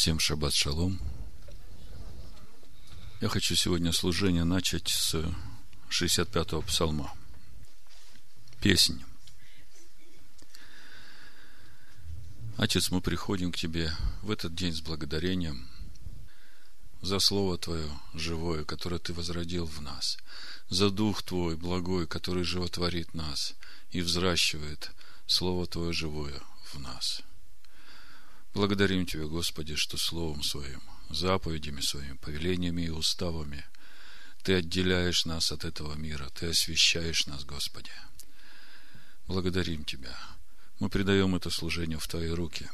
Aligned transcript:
Всем 0.00 0.18
шаббат 0.18 0.54
шалом. 0.54 0.98
Я 3.20 3.28
хочу 3.28 3.54
сегодня 3.54 3.92
служение 3.92 4.44
начать 4.44 4.88
с 4.88 5.14
65-го 5.90 6.62
псалма. 6.62 7.12
Песнь. 8.62 9.04
Отец, 12.56 12.90
мы 12.90 13.02
приходим 13.02 13.52
к 13.52 13.58
Тебе 13.58 13.92
в 14.22 14.30
этот 14.30 14.54
день 14.54 14.72
с 14.72 14.80
благодарением 14.80 15.68
за 17.02 17.18
Слово 17.18 17.58
Твое 17.58 17.90
живое, 18.14 18.64
которое 18.64 19.00
Ты 19.00 19.12
возродил 19.12 19.66
в 19.66 19.82
нас, 19.82 20.16
за 20.70 20.88
Дух 20.88 21.22
Твой 21.22 21.58
благой, 21.58 22.06
который 22.06 22.44
животворит 22.44 23.12
нас 23.12 23.52
и 23.90 24.00
взращивает 24.00 24.92
Слово 25.26 25.66
Твое 25.66 25.92
живое 25.92 26.40
в 26.72 26.80
нас– 26.80 27.20
Благодарим 28.52 29.06
Тебя, 29.06 29.26
Господи, 29.26 29.76
что 29.76 29.96
Словом 29.96 30.42
Своим, 30.42 30.82
заповедями 31.08 31.80
Своими, 31.80 32.16
повелениями 32.16 32.82
и 32.82 32.90
уставами 32.90 33.64
Ты 34.42 34.54
отделяешь 34.54 35.24
нас 35.24 35.52
от 35.52 35.64
этого 35.64 35.94
мира, 35.94 36.28
Ты 36.34 36.46
освящаешь 36.46 37.26
нас, 37.26 37.44
Господи. 37.44 37.92
Благодарим 39.28 39.84
Тебя. 39.84 40.18
Мы 40.80 40.88
предаем 40.88 41.36
это 41.36 41.50
служение 41.50 41.98
в 41.98 42.08
Твои 42.08 42.30
руки. 42.30 42.68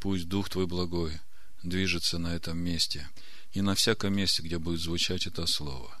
Пусть 0.00 0.28
Дух 0.28 0.48
Твой 0.48 0.66
благой 0.66 1.20
движется 1.62 2.18
на 2.18 2.34
этом 2.34 2.56
месте 2.56 3.06
и 3.52 3.60
на 3.60 3.74
всяком 3.74 4.14
месте, 4.14 4.42
где 4.42 4.58
будет 4.58 4.80
звучать 4.80 5.26
это 5.26 5.46
Слово. 5.46 5.94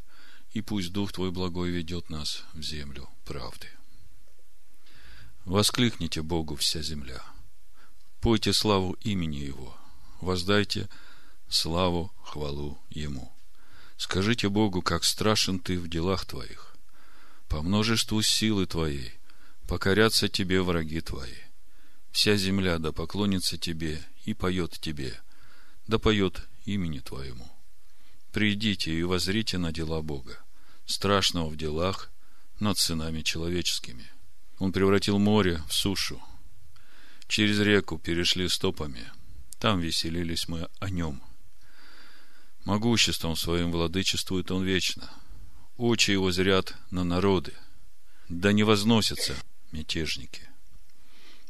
И 0.52 0.62
пусть 0.62 0.90
Дух 0.90 1.12
Твой 1.12 1.32
благой 1.32 1.70
ведет 1.70 2.08
нас 2.08 2.44
в 2.54 2.62
землю 2.62 3.10
правды. 3.26 3.68
Воскликните 5.44 6.22
Богу 6.22 6.56
вся 6.56 6.80
земля– 6.80 7.22
Пойте 8.22 8.52
славу 8.52 8.92
имени 9.00 9.38
Его, 9.38 9.76
воздайте 10.20 10.88
славу, 11.48 12.12
хвалу 12.22 12.78
Ему. 12.88 13.32
Скажите 13.96 14.48
Богу, 14.48 14.80
как 14.80 15.02
страшен 15.02 15.58
Ты 15.58 15.76
в 15.76 15.88
делах 15.88 16.24
Твоих. 16.24 16.76
По 17.48 17.62
множеству 17.62 18.22
силы 18.22 18.66
Твоей 18.66 19.12
покорятся 19.66 20.28
Тебе 20.28 20.62
враги 20.62 21.00
Твои. 21.00 21.34
Вся 22.12 22.36
земля 22.36 22.78
да 22.78 22.92
поклонится 22.92 23.58
Тебе 23.58 24.00
и 24.24 24.34
поет 24.34 24.78
Тебе, 24.80 25.18
да 25.88 25.98
поет 25.98 26.46
имени 26.64 27.00
Твоему. 27.00 27.50
Придите 28.30 28.92
и 28.92 29.02
возрите 29.02 29.58
на 29.58 29.72
дела 29.72 30.00
Бога, 30.00 30.38
страшного 30.86 31.48
в 31.48 31.56
делах 31.56 32.12
над 32.60 32.78
сынами 32.78 33.22
человеческими. 33.22 34.08
Он 34.60 34.70
превратил 34.70 35.18
море 35.18 35.60
в 35.68 35.74
сушу, 35.74 36.22
Через 37.32 37.60
реку 37.60 37.98
перешли 37.98 38.46
стопами. 38.46 39.10
Там 39.58 39.80
веселились 39.80 40.48
мы 40.48 40.68
о 40.80 40.90
нем. 40.90 41.22
Могуществом 42.66 43.36
своим 43.36 43.70
владычествует 43.72 44.50
он 44.50 44.64
вечно. 44.64 45.10
Очи 45.78 46.10
его 46.10 46.30
зрят 46.30 46.74
на 46.90 47.04
народы. 47.04 47.54
Да 48.28 48.52
не 48.52 48.64
возносятся 48.64 49.34
мятежники. 49.70 50.42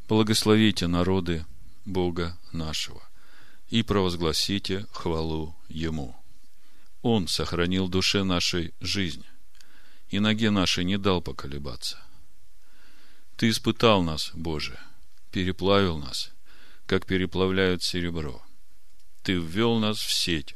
Благословите 0.08 0.86
народы 0.86 1.44
Бога 1.84 2.38
нашего 2.52 3.02
и 3.68 3.82
провозгласите 3.82 4.86
хвалу 4.92 5.56
Ему. 5.68 6.14
Он 7.00 7.26
сохранил 7.26 7.88
душе 7.88 8.22
нашей 8.22 8.72
жизнь 8.80 9.26
и 10.10 10.20
ноге 10.20 10.50
нашей 10.50 10.84
не 10.84 10.96
дал 10.96 11.20
поколебаться. 11.20 11.98
Ты 13.34 13.48
испытал 13.48 14.04
нас, 14.04 14.30
Боже,— 14.32 14.78
переплавил 15.32 15.98
нас, 15.98 16.30
как 16.86 17.06
переплавляют 17.06 17.82
серебро. 17.82 18.42
Ты 19.22 19.34
ввел 19.34 19.78
нас 19.78 19.98
в 19.98 20.12
сеть, 20.12 20.54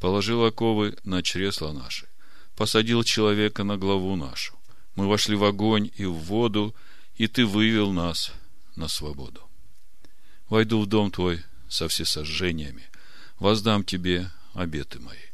положил 0.00 0.44
оковы 0.44 0.96
на 1.04 1.22
чресла 1.22 1.72
наши, 1.72 2.08
посадил 2.56 3.04
человека 3.04 3.62
на 3.62 3.76
главу 3.76 4.16
нашу. 4.16 4.54
Мы 4.96 5.06
вошли 5.06 5.36
в 5.36 5.44
огонь 5.44 5.90
и 5.96 6.06
в 6.06 6.14
воду, 6.14 6.74
и 7.16 7.28
ты 7.28 7.44
вывел 7.44 7.92
нас 7.92 8.32
на 8.74 8.88
свободу. 8.88 9.42
Войду 10.48 10.80
в 10.80 10.86
дом 10.86 11.10
твой 11.10 11.42
со 11.68 11.88
всесожжениями, 11.88 12.88
воздам 13.38 13.84
тебе 13.84 14.30
обеты 14.54 14.98
мои, 15.00 15.26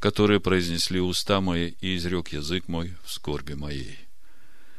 которые 0.00 0.40
произнесли 0.40 0.98
уста 0.98 1.40
мои 1.40 1.74
и 1.80 1.96
изрек 1.96 2.28
язык 2.28 2.66
мой 2.66 2.94
в 3.04 3.12
скорби 3.12 3.52
моей. 3.52 3.98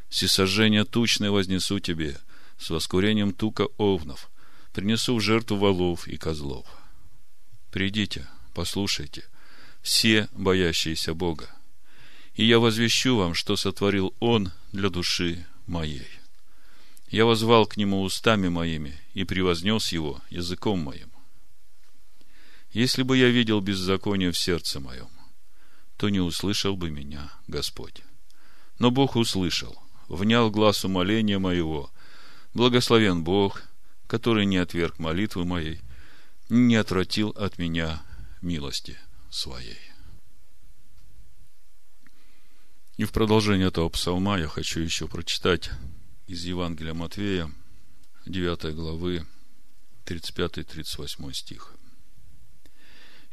Всесожжения 0.10 0.84
тучные 0.84 1.32
вознесу 1.32 1.80
тебе, 1.80 2.18
с 2.58 2.70
воскурением 2.70 3.34
тука 3.34 3.68
овнов, 3.78 4.30
принесу 4.74 5.16
в 5.16 5.22
жертву 5.22 5.58
волов 5.58 6.08
и 6.08 6.18
козлов. 6.18 6.68
Придите, 7.72 8.28
послушайте, 8.54 9.26
все 9.82 10.28
боящиеся 10.34 11.14
Бога, 11.14 11.50
и 12.36 12.46
я 12.46 12.60
возвещу 12.60 13.18
вам, 13.18 13.34
что 13.34 13.56
сотворил 13.56 14.14
Он 14.20 14.52
для 14.72 14.90
души 14.90 15.46
моей. 15.66 16.08
Я 17.10 17.26
возвал 17.26 17.66
к 17.66 17.78
Нему 17.78 18.02
устами 18.02 18.50
моими 18.50 19.00
и 19.14 19.24
превознес 19.24 19.92
Его 19.92 20.22
языком 20.30 20.80
моим. 20.80 21.10
Если 22.72 23.04
бы 23.04 23.18
я 23.18 23.30
видел 23.30 23.62
беззаконие 23.62 24.32
в 24.32 24.38
сердце 24.38 24.80
моем, 24.80 25.10
то 25.98 26.10
не 26.10 26.20
услышал 26.20 26.76
бы 26.76 26.90
меня 26.90 27.32
Господь. 27.48 28.04
Но 28.78 28.92
Бог 28.92 29.16
услышал, 29.16 29.82
внял 30.10 30.52
глаз 30.52 30.86
умоления 30.86 31.40
моего 31.40 31.90
Благословен 32.58 33.24
Бог, 33.24 33.62
который 34.08 34.48
не 34.48 34.58
отверг 34.58 34.98
молитвы 34.98 35.46
моей, 35.46 35.80
не 36.50 36.76
отвратил 36.76 37.30
от 37.30 37.60
меня 37.60 38.02
милости 38.42 38.98
своей. 39.30 39.78
И 42.96 43.04
в 43.04 43.12
продолжение 43.12 43.68
этого 43.68 43.90
псалма 43.90 44.40
я 44.40 44.48
хочу 44.48 44.80
еще 44.80 45.08
прочитать 45.08 45.70
из 46.26 46.46
Евангелия 46.46 46.96
Матвея, 46.96 47.52
9 48.26 48.74
главы, 48.74 49.28
35-38 50.06 51.34
стих. 51.34 51.76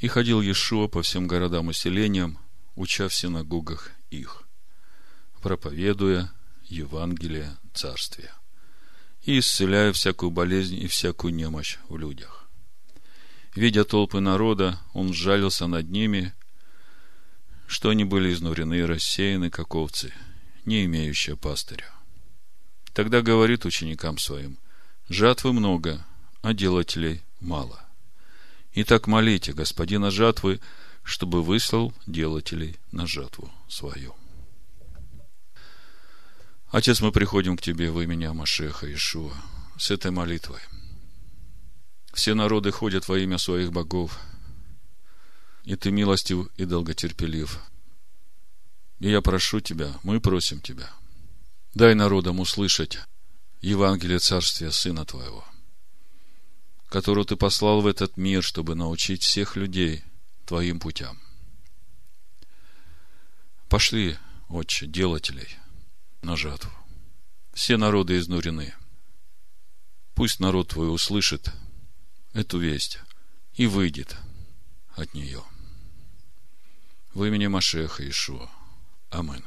«И 0.00 0.06
ходил 0.06 0.42
Иешуа 0.42 0.86
по 0.86 1.00
всем 1.00 1.26
городам 1.26 1.70
и 1.70 1.72
селениям, 1.72 2.38
уча 2.74 3.08
в 3.08 3.14
синагогах 3.14 3.90
их, 4.10 4.42
проповедуя 5.40 6.30
Евангелие 6.64 7.56
Царствия» 7.72 8.34
и 9.24 9.38
исцеляя 9.38 9.92
всякую 9.92 10.30
болезнь 10.30 10.76
и 10.76 10.86
всякую 10.86 11.34
немощь 11.34 11.78
в 11.88 11.96
людях. 11.96 12.48
Видя 13.54 13.84
толпы 13.84 14.20
народа, 14.20 14.80
он 14.92 15.14
сжалился 15.14 15.66
над 15.66 15.88
ними, 15.88 16.34
что 17.66 17.90
они 17.90 18.04
были 18.04 18.32
изнурены 18.32 18.80
и 18.80 18.82
рассеяны, 18.82 19.50
как 19.50 19.74
овцы, 19.74 20.12
не 20.64 20.84
имеющие 20.84 21.36
пастыря. 21.36 21.90
Тогда 22.92 23.22
говорит 23.22 23.64
ученикам 23.64 24.18
своим, 24.18 24.58
жатвы 25.08 25.52
много, 25.52 26.04
а 26.42 26.52
делателей 26.52 27.22
мало. 27.40 27.84
Итак, 28.74 29.06
молите 29.06 29.52
господина 29.52 30.10
жатвы, 30.10 30.60
чтобы 31.02 31.42
выслал 31.42 31.94
делателей 32.06 32.76
на 32.90 33.06
жатву 33.06 33.52
свою. 33.68 34.14
Отец, 36.74 37.00
мы 37.00 37.12
приходим 37.12 37.56
к 37.56 37.62
Тебе 37.62 37.92
в 37.92 38.00
имени 38.00 38.24
Амашеха 38.24 38.92
Ишуа 38.92 39.32
с 39.78 39.92
этой 39.92 40.10
молитвой. 40.10 40.58
Все 42.12 42.34
народы 42.34 42.72
ходят 42.72 43.06
во 43.06 43.16
имя 43.16 43.38
своих 43.38 43.70
богов, 43.70 44.18
и 45.62 45.76
Ты 45.76 45.92
милостив 45.92 46.48
и 46.56 46.64
долготерпелив. 46.64 47.60
И 48.98 49.08
я 49.08 49.20
прошу 49.20 49.60
Тебя, 49.60 49.94
мы 50.02 50.18
просим 50.20 50.60
Тебя, 50.60 50.90
дай 51.74 51.94
народам 51.94 52.40
услышать 52.40 52.98
Евангелие 53.60 54.18
Царствия 54.18 54.72
Сына 54.72 55.04
Твоего, 55.04 55.44
которого 56.88 57.24
Ты 57.24 57.36
послал 57.36 57.82
в 57.82 57.86
этот 57.86 58.16
мир, 58.16 58.42
чтобы 58.42 58.74
научить 58.74 59.22
всех 59.22 59.54
людей 59.54 60.02
Твоим 60.44 60.80
путям. 60.80 61.20
Пошли, 63.68 64.18
Отче, 64.48 64.88
делателей– 64.88 65.56
на 66.24 66.36
жатву. 66.36 66.70
Все 67.52 67.76
народы 67.76 68.18
изнурены. 68.18 68.74
Пусть 70.14 70.40
народ 70.40 70.68
твой 70.68 70.92
услышит 70.92 71.52
эту 72.32 72.58
весть 72.58 72.98
и 73.54 73.66
выйдет 73.66 74.16
от 74.96 75.14
нее. 75.14 75.42
В 77.12 77.24
имени 77.24 77.46
Машеха 77.46 78.08
Ишуа. 78.08 78.50
Амин. 79.10 79.44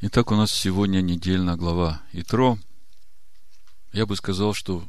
Итак, 0.00 0.30
у 0.32 0.36
нас 0.36 0.50
сегодня 0.50 1.00
недельная 1.00 1.56
глава 1.56 2.02
Итро. 2.12 2.58
Я 3.92 4.06
бы 4.06 4.16
сказал, 4.16 4.54
что 4.54 4.88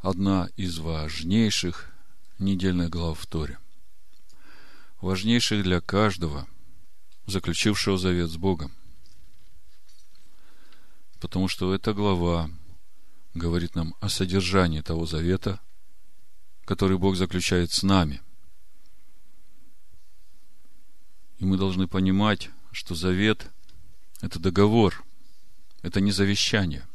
одна 0.00 0.48
из 0.56 0.78
важнейших 0.78 1.90
недельных 2.38 2.90
глав 2.90 3.18
в 3.18 3.26
Торе. 3.26 3.58
Важнейших 5.00 5.62
для 5.62 5.80
каждого– 5.80 6.46
заключившего 7.26 7.98
завет 7.98 8.30
с 8.30 8.36
Богом. 8.36 8.72
Потому 11.20 11.48
что 11.48 11.74
эта 11.74 11.94
глава 11.94 12.50
говорит 13.34 13.74
нам 13.74 13.94
о 14.00 14.08
содержании 14.08 14.80
того 14.80 15.06
завета, 15.06 15.60
который 16.64 16.98
Бог 16.98 17.16
заключает 17.16 17.72
с 17.72 17.82
нами. 17.82 18.20
И 21.38 21.44
мы 21.44 21.56
должны 21.56 21.88
понимать, 21.88 22.50
что 22.72 22.94
завет– 22.94 23.50
это 24.20 24.38
договор, 24.38 25.04
это 25.82 26.00
не 26.00 26.12
завещание. 26.12 26.86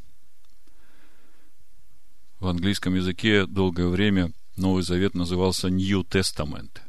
В 2.40 2.48
английском 2.48 2.96
языке 2.96 3.46
долгое 3.46 3.88
время 3.88 4.32
Новый 4.56 4.84
Завет 4.84 5.16
назывался 5.16 5.70
New 5.70 6.02
Testament. 6.04 6.87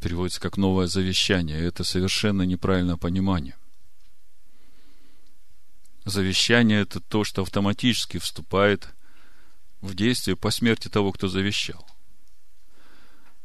Переводится 0.00 0.40
как 0.40 0.56
новое 0.56 0.86
завещание. 0.86 1.60
Это 1.60 1.84
совершенно 1.84 2.42
неправильное 2.42 2.96
понимание. 2.96 3.56
Завещание– 6.06 6.80
это 6.82 7.00
то, 7.00 7.24
что 7.24 7.42
автоматически 7.42 8.18
вступает 8.18 8.88
в 9.82 9.94
действие 9.94 10.36
по 10.36 10.50
смерти 10.50 10.88
того, 10.88 11.12
кто 11.12 11.28
завещал. 11.28 11.86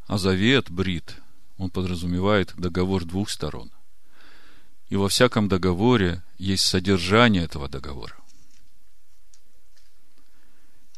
А 0.08 0.18
завет, 0.18 0.72
брит, 0.72 1.18
он 1.58 1.70
подразумевает 1.70 2.54
договор 2.56 3.04
двух 3.04 3.30
сторон. 3.30 3.72
И 4.88 4.96
во 4.96 5.10
всяком 5.10 5.50
договоре 5.50 6.24
есть 6.38 6.64
содержание 6.64 7.44
этого 7.44 7.68
договора. 7.68 8.16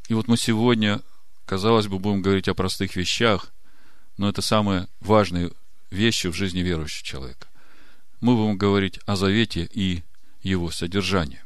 И 0.08 0.14
вот 0.14 0.28
мы 0.28 0.38
сегодня, 0.38 1.02
казалось 1.46 1.88
бы, 1.88 1.98
будем 1.98 2.22
говорить 2.22 2.48
о 2.48 2.54
простых 2.54 2.96
вещах, 2.96 3.52
но 4.18 4.30
это 4.30 4.42
самые 4.42 4.88
важные 5.00 5.52
вещи 5.90 6.28
в 6.28 6.34
жизни 6.34 6.60
верующего 6.60 7.06
человека. 7.06 7.48
Мы 8.20 8.36
будем 8.36 8.58
говорить 8.58 9.00
о 9.06 9.16
завете 9.16 9.70
и 9.72 10.04
его 10.42 10.72
содержании. 10.72 11.42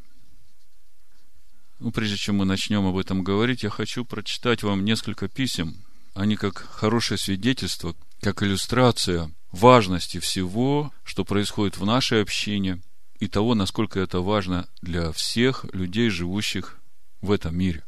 Ну, 1.79 1.91
прежде 1.91 2.15
чем 2.15 2.38
мы 2.38 2.45
начнем 2.45 2.85
об 2.85 2.97
этом 2.97 3.23
говорить, 3.23 3.63
я 3.63 3.69
хочу 3.69 4.06
прочитать 4.06 4.63
вам 4.63 4.85
несколько 4.85 5.27
писем. 5.27 5.75
Они 6.13 6.35
как 6.35 6.57
хорошее 6.57 7.18
свидетельство, 7.18 7.95
как 8.21 8.44
иллюстрация 8.44 9.31
важности 9.51 10.19
всего, 10.19 10.94
что 11.03 11.25
происходит 11.25 11.77
в 11.77 11.85
нашей 11.85 12.21
общине, 12.21 12.81
и 13.19 13.27
того, 13.27 13.53
насколько 13.53 14.00
это 14.00 14.19
важно 14.19 14.67
для 14.81 15.12
всех 15.12 15.65
людей, 15.74 16.09
живущих 16.09 16.79
в 17.21 17.31
этом 17.31 17.56
мире. 17.56 17.83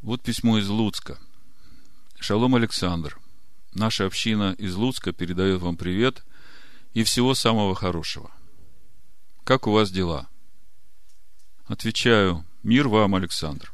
Вот 0.00 0.22
письмо 0.22 0.58
из 0.58 0.68
Луцка. 0.68 1.18
Шалом, 2.22 2.54
Александр. 2.54 3.18
Наша 3.74 4.06
община 4.06 4.54
из 4.56 4.76
Луцка 4.76 5.12
передает 5.12 5.60
вам 5.60 5.76
привет 5.76 6.22
и 6.94 7.02
всего 7.02 7.34
самого 7.34 7.74
хорошего. 7.74 8.30
Как 9.42 9.66
у 9.66 9.72
вас 9.72 9.90
дела? 9.90 10.28
Отвечаю, 11.66 12.44
мир 12.62 12.86
вам, 12.86 13.16
Александр. 13.16 13.72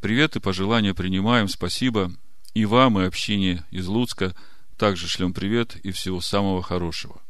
Привет 0.00 0.34
и 0.34 0.40
пожелания 0.40 0.94
принимаем, 0.94 1.46
спасибо. 1.46 2.12
И 2.54 2.64
вам, 2.64 2.98
и 2.98 3.04
общине 3.04 3.64
из 3.70 3.86
Луцка 3.86 4.34
также 4.76 5.06
шлем 5.06 5.32
привет 5.32 5.76
и 5.76 5.92
всего 5.92 6.20
самого 6.20 6.62
хорошего. 6.62 7.22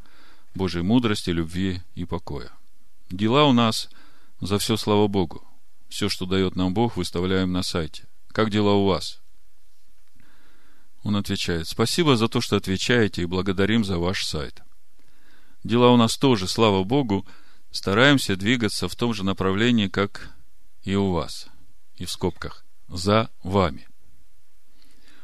Божьей 0.55 0.82
мудрости, 0.82 1.29
любви 1.29 1.82
и 1.94 2.06
покоя. 2.06 2.50
Дела 3.11 3.44
у 3.44 3.52
нас 3.52 3.91
за 4.41 4.59
все, 4.59 4.79
слава 4.79 5.06
Богу. 5.06 5.47
Все, 5.91 6.09
что 6.09 6.25
дает 6.25 6.56
нам 6.56 6.73
Бог, 6.73 6.97
выставляем 6.97 7.52
на 7.52 7.62
сайте. 7.62 8.05
Как 8.29 8.49
дела 8.49 8.73
у 8.73 8.87
вас? 8.87 9.20
Он 11.06 11.14
отвечает, 11.14 11.69
спасибо 11.69 12.17
за 12.17 12.26
то, 12.26 12.41
что 12.41 12.56
отвечаете, 12.56 13.23
и 13.23 13.26
благодарим 13.26 13.85
за 13.85 13.97
ваш 13.97 14.25
сайт. 14.25 14.64
Дела 15.62 15.93
у 15.93 15.97
нас 15.97 16.19
тоже, 16.19 16.49
слава 16.49 16.82
Богу, 16.82 17.25
стараемся 17.70 18.35
двигаться 18.35 18.88
в 18.88 18.97
том 18.97 19.14
же 19.14 19.25
направлении, 19.25 19.87
как 19.87 20.31
и 20.82 20.97
у 20.97 21.12
вас. 21.12 21.47
И 21.94 22.06
в 22.06 22.11
скобках. 22.11 22.64
За 22.88 23.31
вами. 23.44 23.87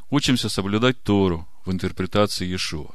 Учимся 0.08 0.49
соблюдать 0.49 1.02
Тору 1.02 1.49
в 1.64 1.73
интерпретации 1.73 2.46
Иешуа. 2.46 2.94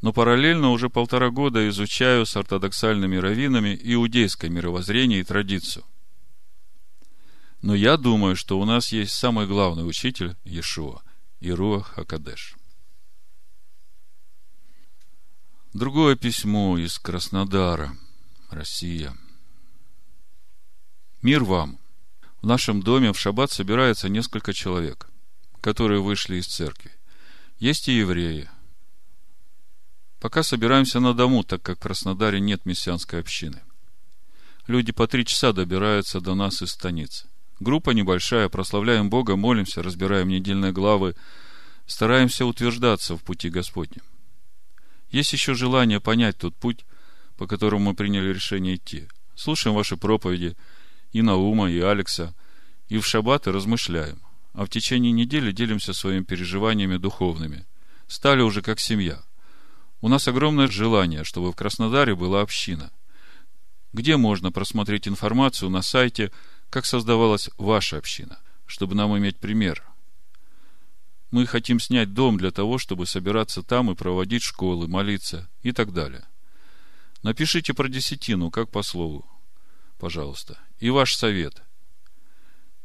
Но 0.00 0.14
параллельно 0.14 0.70
уже 0.70 0.88
полтора 0.88 1.28
года 1.28 1.68
изучаю 1.68 2.24
с 2.24 2.34
ортодоксальными 2.34 3.16
раввинами 3.16 3.78
иудейское 3.78 4.50
мировоззрение 4.50 5.20
и 5.20 5.24
традицию. 5.24 5.84
Но 7.60 7.74
я 7.74 7.98
думаю, 7.98 8.36
что 8.36 8.58
у 8.58 8.64
нас 8.64 8.90
есть 8.90 9.12
самый 9.12 9.46
главный 9.46 9.86
учитель 9.86 10.34
Иешуа, 10.42 11.02
Ируах 11.40 11.94
Хакадеш. 11.94 12.56
Другое 15.74 16.16
письмо 16.16 16.78
из 16.78 16.98
Краснодара, 16.98 17.96
Россия. 18.50 19.14
Мир 21.20 21.44
вам. 21.44 21.78
В 22.40 22.46
нашем 22.46 22.82
доме 22.82 23.12
в 23.12 23.18
шаббат 23.18 23.50
собирается 23.50 24.08
несколько 24.08 24.54
человек, 24.54 25.08
которые 25.60 26.00
вышли 26.00 26.36
из 26.36 26.46
церкви. 26.46 26.92
Есть 27.58 27.88
и 27.88 27.98
евреи. 27.98 28.48
Пока 30.20 30.42
собираемся 30.42 31.00
на 31.00 31.12
дому, 31.12 31.44
так 31.44 31.62
как 31.62 31.78
в 31.78 31.82
Краснодаре 31.82 32.40
нет 32.40 32.64
мессианской 32.64 33.20
общины. 33.20 33.62
Люди 34.66 34.92
по 34.92 35.06
три 35.06 35.26
часа 35.26 35.52
добираются 35.52 36.20
до 36.20 36.34
нас 36.34 36.62
из 36.62 36.72
станицы. 36.72 37.28
Группа 37.58 37.90
небольшая, 37.90 38.48
прославляем 38.48 39.08
Бога, 39.08 39.36
молимся, 39.36 39.82
разбираем 39.82 40.28
недельные 40.28 40.72
главы, 40.72 41.14
стараемся 41.86 42.44
утверждаться 42.44 43.16
в 43.16 43.22
пути 43.22 43.48
Господнем. 43.48 44.02
Есть 45.10 45.32
еще 45.32 45.54
желание 45.54 46.00
понять 46.00 46.36
тот 46.36 46.54
путь, 46.54 46.84
по 47.36 47.46
которому 47.46 47.90
мы 47.90 47.94
приняли 47.94 48.32
решение 48.32 48.76
идти. 48.76 49.08
Слушаем 49.34 49.74
ваши 49.74 49.96
проповеди 49.96 50.56
и 51.12 51.22
Наума, 51.22 51.70
и 51.70 51.80
Алекса, 51.80 52.34
и 52.88 52.98
в 52.98 53.06
шаббаты 53.06 53.52
размышляем. 53.52 54.20
А 54.52 54.64
в 54.64 54.68
течение 54.68 55.12
недели 55.12 55.52
делимся 55.52 55.92
своими 55.92 56.24
переживаниями 56.24 56.96
духовными. 56.96 57.66
Стали 58.06 58.42
уже 58.42 58.62
как 58.62 58.80
семья. 58.80 59.22
У 60.00 60.08
нас 60.08 60.28
огромное 60.28 60.68
желание, 60.68 61.24
чтобы 61.24 61.52
в 61.52 61.56
Краснодаре 61.56 62.14
была 62.14 62.42
община. 62.42 62.90
Где 63.92 64.16
можно 64.16 64.52
просмотреть 64.52 65.08
информацию 65.08 65.70
на 65.70 65.82
сайте, 65.82 66.32
как 66.70 66.86
создавалась 66.86 67.50
ваша 67.58 67.98
община, 67.98 68.38
чтобы 68.66 68.94
нам 68.94 69.16
иметь 69.16 69.38
пример– 69.38 69.82
мы 71.30 71.46
хотим 71.46 71.80
снять 71.80 72.14
дом 72.14 72.38
для 72.38 72.50
того, 72.50 72.78
чтобы 72.78 73.06
собираться 73.06 73.62
там 73.62 73.90
и 73.90 73.94
проводить 73.94 74.42
школы, 74.42 74.86
молиться 74.86 75.48
и 75.62 75.72
так 75.72 75.92
далее. 75.92 76.24
Напишите 77.22 77.74
про 77.74 77.88
десятину, 77.88 78.50
как 78.50 78.70
по 78.70 78.82
слову, 78.82 79.26
пожалуйста. 79.98 80.58
И 80.78 80.90
ваш 80.90 81.14
совет. 81.14 81.62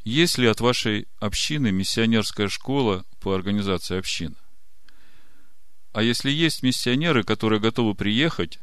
Есть 0.03 0.39
ли 0.39 0.47
от 0.47 0.59
вашей 0.59 1.07
общины 1.19 1.71
миссионерская 1.71 2.49
школа 2.49 3.05
по 3.19 3.35
организации 3.35 3.97
общин? 3.97 4.35
А 5.93 6.01
если 6.01 6.31
есть 6.31 6.63
миссионеры, 6.63 7.23
которые 7.23 7.59
готовы 7.59 7.93
приехать, 7.93 8.59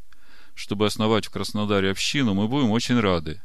чтобы 0.55 0.87
основать 0.87 1.27
в 1.27 1.31
Краснодаре 1.31 1.91
общину, 1.91 2.35
мы 2.35 2.49
будем 2.49 2.73
очень 2.73 2.99
рады. 2.99 3.41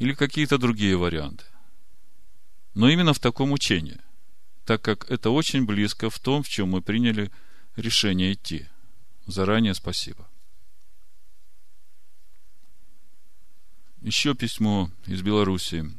Или 0.00 0.14
какие-то 0.14 0.58
другие 0.58 0.96
варианты. 0.96 1.44
Но 2.74 2.88
именно 2.88 3.14
в 3.14 3.20
таком 3.20 3.52
учении– 3.52 3.98
так 4.70 4.82
как 4.82 5.10
это 5.10 5.30
очень 5.30 5.66
близко 5.66 6.10
в 6.10 6.20
том, 6.20 6.44
в 6.44 6.48
чем 6.48 6.68
мы 6.68 6.80
приняли 6.80 7.32
решение 7.74 8.34
идти. 8.34 8.68
Заранее 9.26 9.74
спасибо. 9.74 10.28
Еще 14.00 14.36
письмо 14.36 14.88
из 15.06 15.22
Белоруссии. 15.22 15.92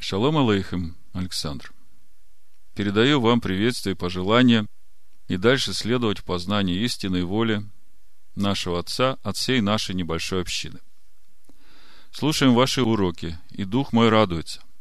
Шалом 0.00 0.36
алейхим, 0.36 0.94
Александр. 1.14 1.72
Передаю 2.74 3.22
вам 3.22 3.40
приветствие 3.40 3.94
и 3.94 3.98
пожелания 3.98 4.66
и 5.28 5.38
дальше 5.38 5.72
следовать 5.72 6.18
в 6.18 6.24
познании 6.24 6.84
истинной 6.84 7.22
воли 7.22 7.64
нашего 8.34 8.80
Отца 8.80 9.16
от 9.22 9.38
всей 9.38 9.62
нашей 9.62 9.94
небольшой 9.94 10.42
общины. 10.42 10.80
Слушаем 12.12 12.54
ваши 12.54 12.82
уроки, 12.82 13.38
и 13.50 13.64
дух 13.64 13.92
мой 13.92 14.08
радуется– 14.08 14.62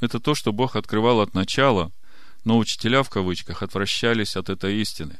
это 0.00 0.18
то, 0.18 0.34
что 0.34 0.52
Бог 0.52 0.76
открывал 0.76 1.20
от 1.20 1.34
начала, 1.34 1.92
но 2.44 2.58
учителя 2.58 3.02
в 3.02 3.10
кавычках 3.10 3.62
отвращались 3.62 4.34
от 4.34 4.48
этой 4.48 4.80
истины. 4.80 5.18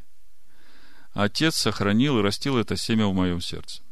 Отец 1.12 1.56
сохранил 1.56 2.18
и 2.18 2.22
растил 2.22 2.56
это 2.56 2.76
семя 2.76 3.06
в 3.06 3.14
моем 3.14 3.40
сердце. 3.40 3.82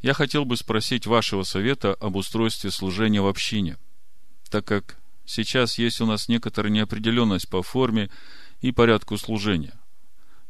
Я 0.00 0.14
хотел 0.14 0.44
бы 0.44 0.56
спросить 0.56 1.06
вашего 1.06 1.42
совета 1.42 1.92
об 1.94 2.16
устройстве 2.16 2.70
служения 2.70 3.20
в 3.20 3.26
общине, 3.26 3.76
так 4.48 4.64
как 4.64 4.96
сейчас 5.26 5.76
есть 5.78 6.00
у 6.00 6.06
нас 6.06 6.28
некоторая 6.28 6.72
неопределенность 6.72 7.48
по 7.48 7.62
форме 7.62 8.08
и 8.60 8.72
порядку 8.72 9.18
служения, 9.18 9.74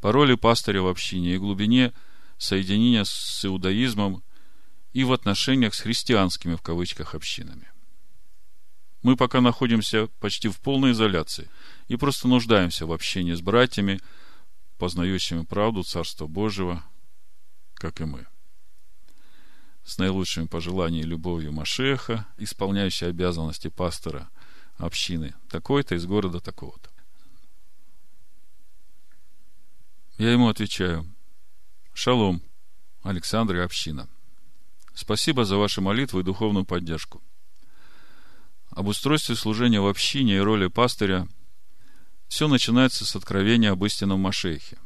по 0.01 0.13
роли 0.13 0.35
пастыря 0.35 0.83
в 0.83 0.87
общине 0.87 1.35
и 1.35 1.39
глубине 1.39 1.93
соединения 2.37 3.05
с 3.05 3.45
иудаизмом 3.45 4.23
и 4.93 5.05
в 5.05 5.13
отношениях 5.13 5.75
с 5.75 5.81
христианскими 5.81 6.55
в 6.55 6.63
кавычках 6.63 7.15
общинами. 7.15 7.71
Мы 9.03 9.17
пока 9.17 9.41
находимся 9.41 10.09
почти 10.21 10.49
в 10.49 10.59
полной 10.61 10.93
изоляции 10.93 11.49
и 11.87 11.97
просто 11.97 12.27
нуждаемся 12.27 12.87
в 12.87 12.93
общении 12.93 13.35
с 13.35 13.41
братьями, 13.41 14.01
познающими 14.77 15.45
правду 15.45 15.83
Царства 15.83 16.27
Божьего, 16.27 16.85
как 17.75 18.01
и 18.01 18.05
мы. 18.05 18.27
с 19.85 19.97
наилучшими 19.97 20.47
пожеланиями 20.47 21.07
и 21.07 21.09
любовью 21.09 21.51
Машеха, 21.53 22.27
исполняющий 22.37 23.07
обязанности 23.07 23.69
пастора 23.69 24.29
общины 24.77 25.35
такой-то 25.49 25.95
из 25.95 26.05
города 26.05 26.41
такого-то. 26.41 26.91
Я 30.19 30.33
ему 30.33 30.49
отвечаю, 30.49 31.07
шалом, 31.95 32.43
Александр 33.03 33.57
и 33.57 33.61
община. 33.61 34.09
Спасибо 35.01 35.45
за 35.45 35.57
ваши 35.57 35.81
молитвы 35.81 36.21
и 36.21 36.25
духовную 36.25 36.65
поддержку. 36.65 37.23
Об 38.71 38.89
устройстве 38.89 39.37
служения 39.37 39.81
в 39.81 39.87
общине 39.87 40.39
и 40.39 40.41
роли 40.41 40.67
пастыря 40.67 41.29
все 42.27 42.49
начинается 42.49 43.07
с 43.07 43.15
откровения 43.15 43.71
об 43.71 43.85
истинном 43.85 44.19
Машехе. 44.19 44.77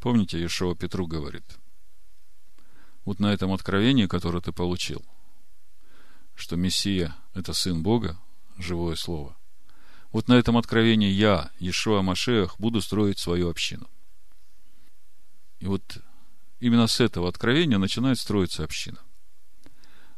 Помните, 0.00 0.40
Ешова 0.40 0.74
Петру 0.74 1.06
говорит, 1.06 1.44
вот 3.04 3.20
на 3.20 3.34
этом 3.34 3.52
откровении, 3.52 4.06
которое 4.06 4.40
ты 4.40 4.50
получил, 4.50 5.04
что 6.34 6.56
Мессия– 6.56 7.14
это 7.34 7.52
Сын 7.52 7.82
Бога, 7.82 8.18
живое 8.56 8.96
Слово, 8.96 9.36
вот 10.10 10.28
на 10.28 10.38
этом 10.38 10.56
откровении 10.56 11.10
я, 11.10 11.50
Ешуа 11.58 12.00
Машех, 12.00 12.58
буду 12.58 12.80
строить 12.80 13.18
свою 13.18 13.50
общину. 13.50 13.90
И 15.58 15.66
вот 15.66 15.98
именно 16.60 16.86
с 16.86 17.00
этого 17.00 17.28
откровения 17.28 17.78
начинает 17.78 18.18
строиться 18.18 18.64
община. 18.64 18.98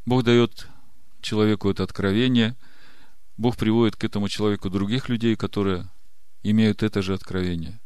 Бог 0.07 0.25
дает 0.25 0.69
человеку 1.21 1.71
это 1.71 1.83
откровение, 1.83 2.57
Бог 3.37 3.57
приводит 3.57 3.97
к 3.97 4.05
этому 4.05 4.29
человеку 4.29 4.71
других 4.71 5.09
людей, 5.09 5.37
которые 5.37 5.89
имеют 6.43 6.83
это 6.83 7.03
же 7.03 7.15
откровение. 7.15 7.81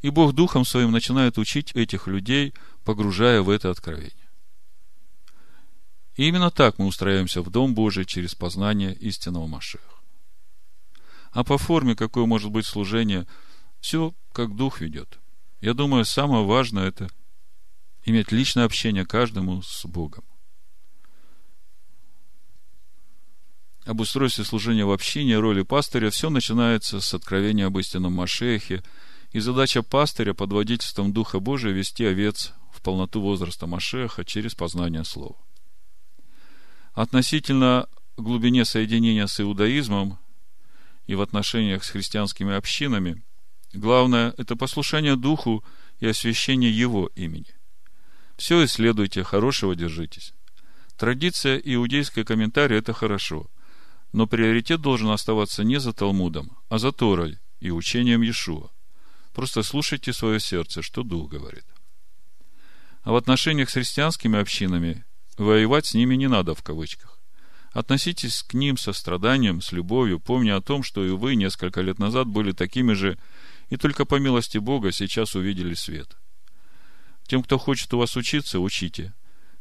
И 0.00 0.10
Бог 0.10 0.34
Духом 0.34 0.64
Своим 0.64 0.90
начинает 0.90 1.38
учить 1.38 1.72
этих 1.74 2.06
людей, 2.06 2.54
погружая 2.84 3.42
в 3.42 3.50
это 3.50 3.70
откровение. 3.70 4.12
И 6.16 6.28
именно 6.28 6.50
так 6.50 6.78
мы 6.78 6.86
устраиваемся 6.86 7.42
в 7.42 7.50
Дом 7.50 7.74
Божий 7.74 8.04
через 8.04 8.34
познание 8.34 8.94
истинного 8.94 9.46
Машеха. 9.46 9.84
А 11.30 11.44
по 11.44 11.56
форме, 11.56 11.96
какое 11.96 12.26
может 12.26 12.50
быть 12.50 12.66
служение, 12.66 13.26
все 13.80 14.14
как 14.32 14.54
Дух 14.54 14.80
ведет. 14.80 15.18
Я 15.60 15.72
думаю, 15.72 16.04
самое 16.04 16.44
важное 16.44 16.88
это 16.88 17.08
иметь 18.04 18.32
личное 18.32 18.64
общение 18.64 19.04
каждому 19.04 19.62
с 19.62 19.84
Богом. 19.86 20.24
Об 23.84 24.00
устройстве 24.00 24.44
служения 24.44 24.84
в 24.84 24.92
общине, 24.92 25.38
роли 25.38 25.62
пастыря, 25.62 26.10
все 26.10 26.30
начинается 26.30 27.00
с 27.00 27.14
откровения 27.14 27.66
об 27.66 27.78
истинном 27.78 28.12
Машехе, 28.12 28.82
и 29.32 29.40
задача 29.40 29.82
пастыря 29.82 30.34
под 30.34 30.52
водительством 30.52 31.12
Духа 31.12 31.40
Божия 31.40 31.72
вести 31.72 32.04
овец 32.04 32.52
в 32.70 32.80
полноту 32.80 33.20
возраста 33.20 33.66
Машеха 33.66 34.24
через 34.24 34.54
познание 34.54 35.04
Слова. 35.04 35.36
Относительно 36.92 37.88
глубине 38.16 38.64
соединения 38.64 39.26
с 39.26 39.40
иудаизмом 39.40 40.18
и 41.06 41.14
в 41.14 41.22
отношениях 41.22 41.82
с 41.82 41.90
христианскими 41.90 42.54
общинами, 42.54 43.24
главное– 43.72 44.34
это 44.38 44.54
послушание 44.54 45.16
Духу 45.16 45.64
и 45.98 46.06
освящение 46.06 46.70
Его 46.70 47.10
имени. 47.16 47.52
Все 48.36 48.64
исследуйте, 48.64 49.22
хорошего 49.22 49.74
держитесь. 49.74 50.34
Традиция 50.96 51.58
и 51.58 51.74
иудейская 51.74 52.24
комментарий– 52.24 52.76
это 52.78 52.92
хорошо, 52.92 53.50
но 54.12 54.26
приоритет 54.26 54.80
должен 54.80 55.08
оставаться 55.08 55.64
не 55.64 55.80
за 55.80 55.92
Талмудом, 55.92 56.58
а 56.68 56.78
за 56.78 56.92
Торой 56.92 57.38
и 57.60 57.70
учением 57.70 58.22
Иешуа. 58.22 58.70
Просто 59.32 59.62
слушайте 59.62 60.12
свое 60.12 60.38
сердце, 60.40 60.82
что 60.82 61.02
Дух 61.02 61.30
говорит. 61.30 61.64
А 63.02 63.12
в 63.12 63.16
отношениях 63.16 63.70
с 63.70 63.74
христианскими 63.74 64.38
общинами 64.38 65.04
воевать 65.38 65.86
с 65.86 65.94
ними 65.94 66.14
не 66.14 66.28
надо 66.28 66.54
в 66.54 66.62
кавычках. 66.62 67.18
Относитесь 67.72 68.42
к 68.42 68.52
ним 68.52 68.76
со 68.76 68.92
страданием, 68.92 69.62
с 69.62 69.72
любовью, 69.72 70.20
помня 70.20 70.56
о 70.56 70.60
том, 70.60 70.82
что 70.82 71.04
и 71.04 71.10
вы 71.10 71.36
несколько 71.36 71.80
лет 71.80 71.98
назад 71.98 72.28
были 72.28 72.52
такими 72.52 72.92
же, 72.92 73.18
и 73.70 73.76
только 73.76 74.04
по 74.04 74.16
милости 74.16 74.58
Бога 74.58 74.92
сейчас 74.92 75.34
увидели 75.34 75.72
свет. 75.72 76.18
Тем, 77.26 77.42
кто 77.42 77.58
хочет 77.58 77.92
у 77.94 77.98
вас 77.98 78.16
учиться, 78.16 78.60
учите. 78.60 79.12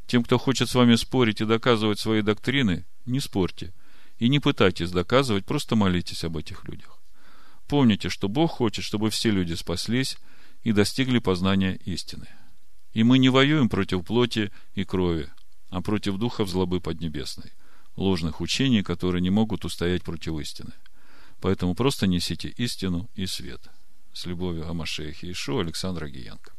Тем, 0.07 0.23
кто 0.23 0.37
хочет 0.37 0.69
с 0.69 0.75
вами 0.75 0.95
спорить 0.95 1.41
и 1.41 1.45
доказывать 1.45 1.99
свои 1.99 2.21
доктрины, 2.21 2.85
не 3.05 3.19
спорьте. 3.19 3.73
И 4.17 4.29
не 4.29 4.39
пытайтесь 4.39 4.91
доказывать, 4.91 5.45
просто 5.45 5.75
молитесь 5.75 6.23
об 6.23 6.37
этих 6.37 6.65
людях. 6.65 6.99
Помните, 7.67 8.09
что 8.09 8.27
Бог 8.27 8.51
хочет, 8.51 8.83
чтобы 8.83 9.09
все 9.09 9.31
люди 9.31 9.53
спаслись 9.53 10.17
и 10.63 10.73
достигли 10.73 11.19
познания 11.19 11.79
истины. 11.85 12.27
И 12.93 13.03
мы 13.03 13.17
не 13.17 13.29
воюем 13.29 13.69
против 13.69 14.05
плоти 14.05 14.51
и 14.75 14.83
крови, 14.83 15.29
а 15.69 15.81
против 15.81 16.17
духов 16.17 16.49
злобы 16.49 16.81
поднебесной 16.81 17.51
ложных 17.95 18.41
учений, 18.41 18.83
которые 18.83 19.21
не 19.21 19.29
могут 19.29 19.65
устоять 19.65 20.03
против 20.03 20.39
истины. 20.39 20.71
Поэтому 21.39 21.75
просто 21.75 22.07
несите 22.07 22.49
истину 22.49 23.09
и 23.15 23.25
свет. 23.25 23.61
С 24.13 24.25
любовью 24.25 24.67
о 24.69 24.73
Машехе 24.73 25.31
Ишу 25.31 25.59
Александра 25.59 26.07
Гиенко. 26.07 26.51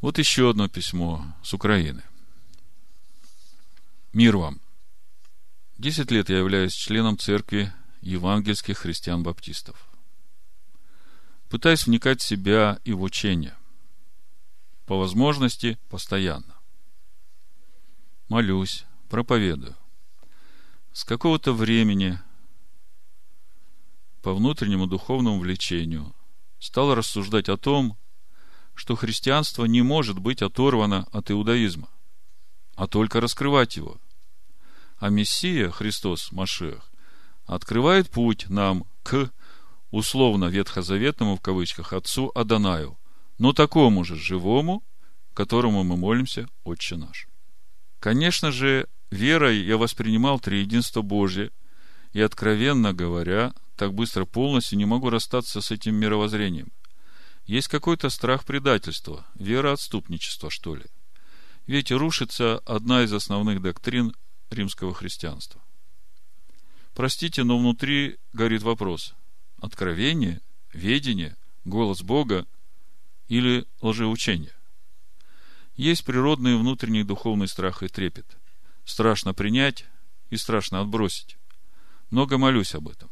Вот 0.00 0.18
еще 0.18 0.50
одно 0.50 0.68
письмо 0.68 1.24
с 1.42 1.52
Украины. 1.54 2.04
Мир 4.12 4.36
вам. 4.36 4.60
Десять 5.76 6.12
лет 6.12 6.28
я 6.28 6.38
являюсь 6.38 6.72
членом 6.72 7.18
церкви 7.18 7.72
евангельских 8.00 8.78
христиан-баптистов. 8.78 9.88
Пытаюсь 11.48 11.86
вникать 11.86 12.20
в 12.20 12.26
себя 12.26 12.78
и 12.84 12.92
в 12.92 13.02
учение. 13.02 13.56
По 14.86 14.96
возможности 14.96 15.78
постоянно. 15.88 16.54
Молюсь, 18.28 18.84
проповедую. 19.08 19.76
С 20.92 21.02
какого-то 21.04 21.52
времени 21.52 22.20
по 24.22 24.32
внутреннему 24.32 24.86
духовному 24.86 25.40
влечению 25.40 26.14
стал 26.60 26.94
рассуждать 26.94 27.48
о 27.48 27.56
том, 27.56 27.96
что 28.78 28.94
христианство 28.94 29.64
не 29.64 29.82
может 29.82 30.20
быть 30.20 30.40
оторвано 30.40 31.08
от 31.10 31.32
иудаизма, 31.32 31.88
а 32.76 32.86
только 32.86 33.20
раскрывать 33.20 33.76
его. 33.76 33.98
А 34.98 35.08
Мессия, 35.08 35.70
Христос, 35.70 36.30
Машех, 36.30 36.92
открывает 37.44 38.08
путь 38.08 38.48
нам 38.48 38.84
к 39.02 39.32
условно 39.90 40.44
ветхозаветному 40.44 41.36
в 41.36 41.40
кавычках 41.40 41.92
отцу 41.92 42.30
Адонаю, 42.36 42.96
но 43.36 43.52
такому 43.52 44.04
же 44.04 44.14
живому, 44.14 44.84
которому 45.34 45.82
мы 45.82 45.96
молимся, 45.96 46.48
Отче 46.62 46.94
наш. 46.94 47.26
Конечно 47.98 48.52
же, 48.52 48.86
верой 49.10 49.58
я 49.58 49.76
воспринимал 49.76 50.38
триединство 50.38 51.02
Божье, 51.02 51.50
и, 52.12 52.20
откровенно 52.20 52.92
говоря, 52.92 53.52
так 53.74 53.92
быстро 53.92 54.24
полностью 54.24 54.78
не 54.78 54.84
могу 54.84 55.10
расстаться 55.10 55.60
с 55.60 55.72
этим 55.72 55.96
мировоззрением. 55.96 56.70
Есть 57.48 57.68
какой-то 57.68 58.10
страх 58.10 58.44
предательства, 58.44 59.26
вера 59.34 59.72
отступничества, 59.72 60.50
что 60.50 60.74
ли. 60.74 60.84
Ведь 61.66 61.90
рушится 61.90 62.58
одна 62.66 63.04
из 63.04 63.12
основных 63.14 63.62
доктрин 63.62 64.14
римского 64.50 64.92
христианства. 64.92 65.62
Простите, 66.94 67.44
но 67.44 67.58
внутри 67.58 68.18
горит 68.34 68.62
вопрос. 68.62 69.14
Откровение, 69.62 70.42
ведение, 70.74 71.36
голос 71.64 72.02
Бога 72.02 72.46
или 73.28 73.64
лжеучение? 73.80 74.54
Есть 75.74 76.04
природный 76.04 76.54
внутренний 76.58 77.02
духовный 77.02 77.48
страх 77.48 77.82
и 77.82 77.88
трепет– 77.88 78.26
страшно 78.84 79.32
принять 79.32 79.86
и 80.28 80.36
страшно 80.36 80.82
отбросить. 80.82 81.38
Много 82.10 82.36
молюсь 82.36 82.74
об 82.74 82.88
этом. 82.88 83.08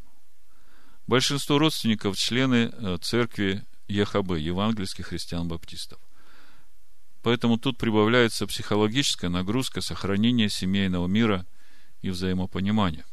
Большинство 1.07 1.57
родственников– 1.57 2.17
члены 2.17 2.71
э, 2.71 2.97
церкви 3.01 3.65
ЕХБ, 3.87 4.37
евангельских 4.37 5.07
христиан-баптистов. 5.07 5.99
Поэтому 7.21 7.57
тут 7.57 7.77
прибавляется 7.77 8.47
психологическая 8.47 9.29
нагрузка 9.29 9.81
сохранения 9.81 10.49
семейного 10.49 11.07
мира 11.07 11.45
и 12.01 12.09
взаимопонимания. 12.09 13.05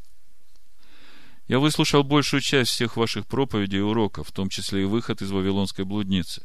Я 1.49 1.59
выслушал 1.59 2.05
большую 2.05 2.41
часть 2.41 2.71
всех 2.71 2.97
ваших 2.97 3.27
проповедей 3.27 3.79
и 3.79 3.83
уроков, 3.83 4.29
в 4.29 4.33
том 4.33 4.49
числе 4.49 4.83
и 4.83 4.87
выход 4.87 5.21
из 5.21 5.31
Вавилонской 5.31 5.85
блудницы. 5.85 6.43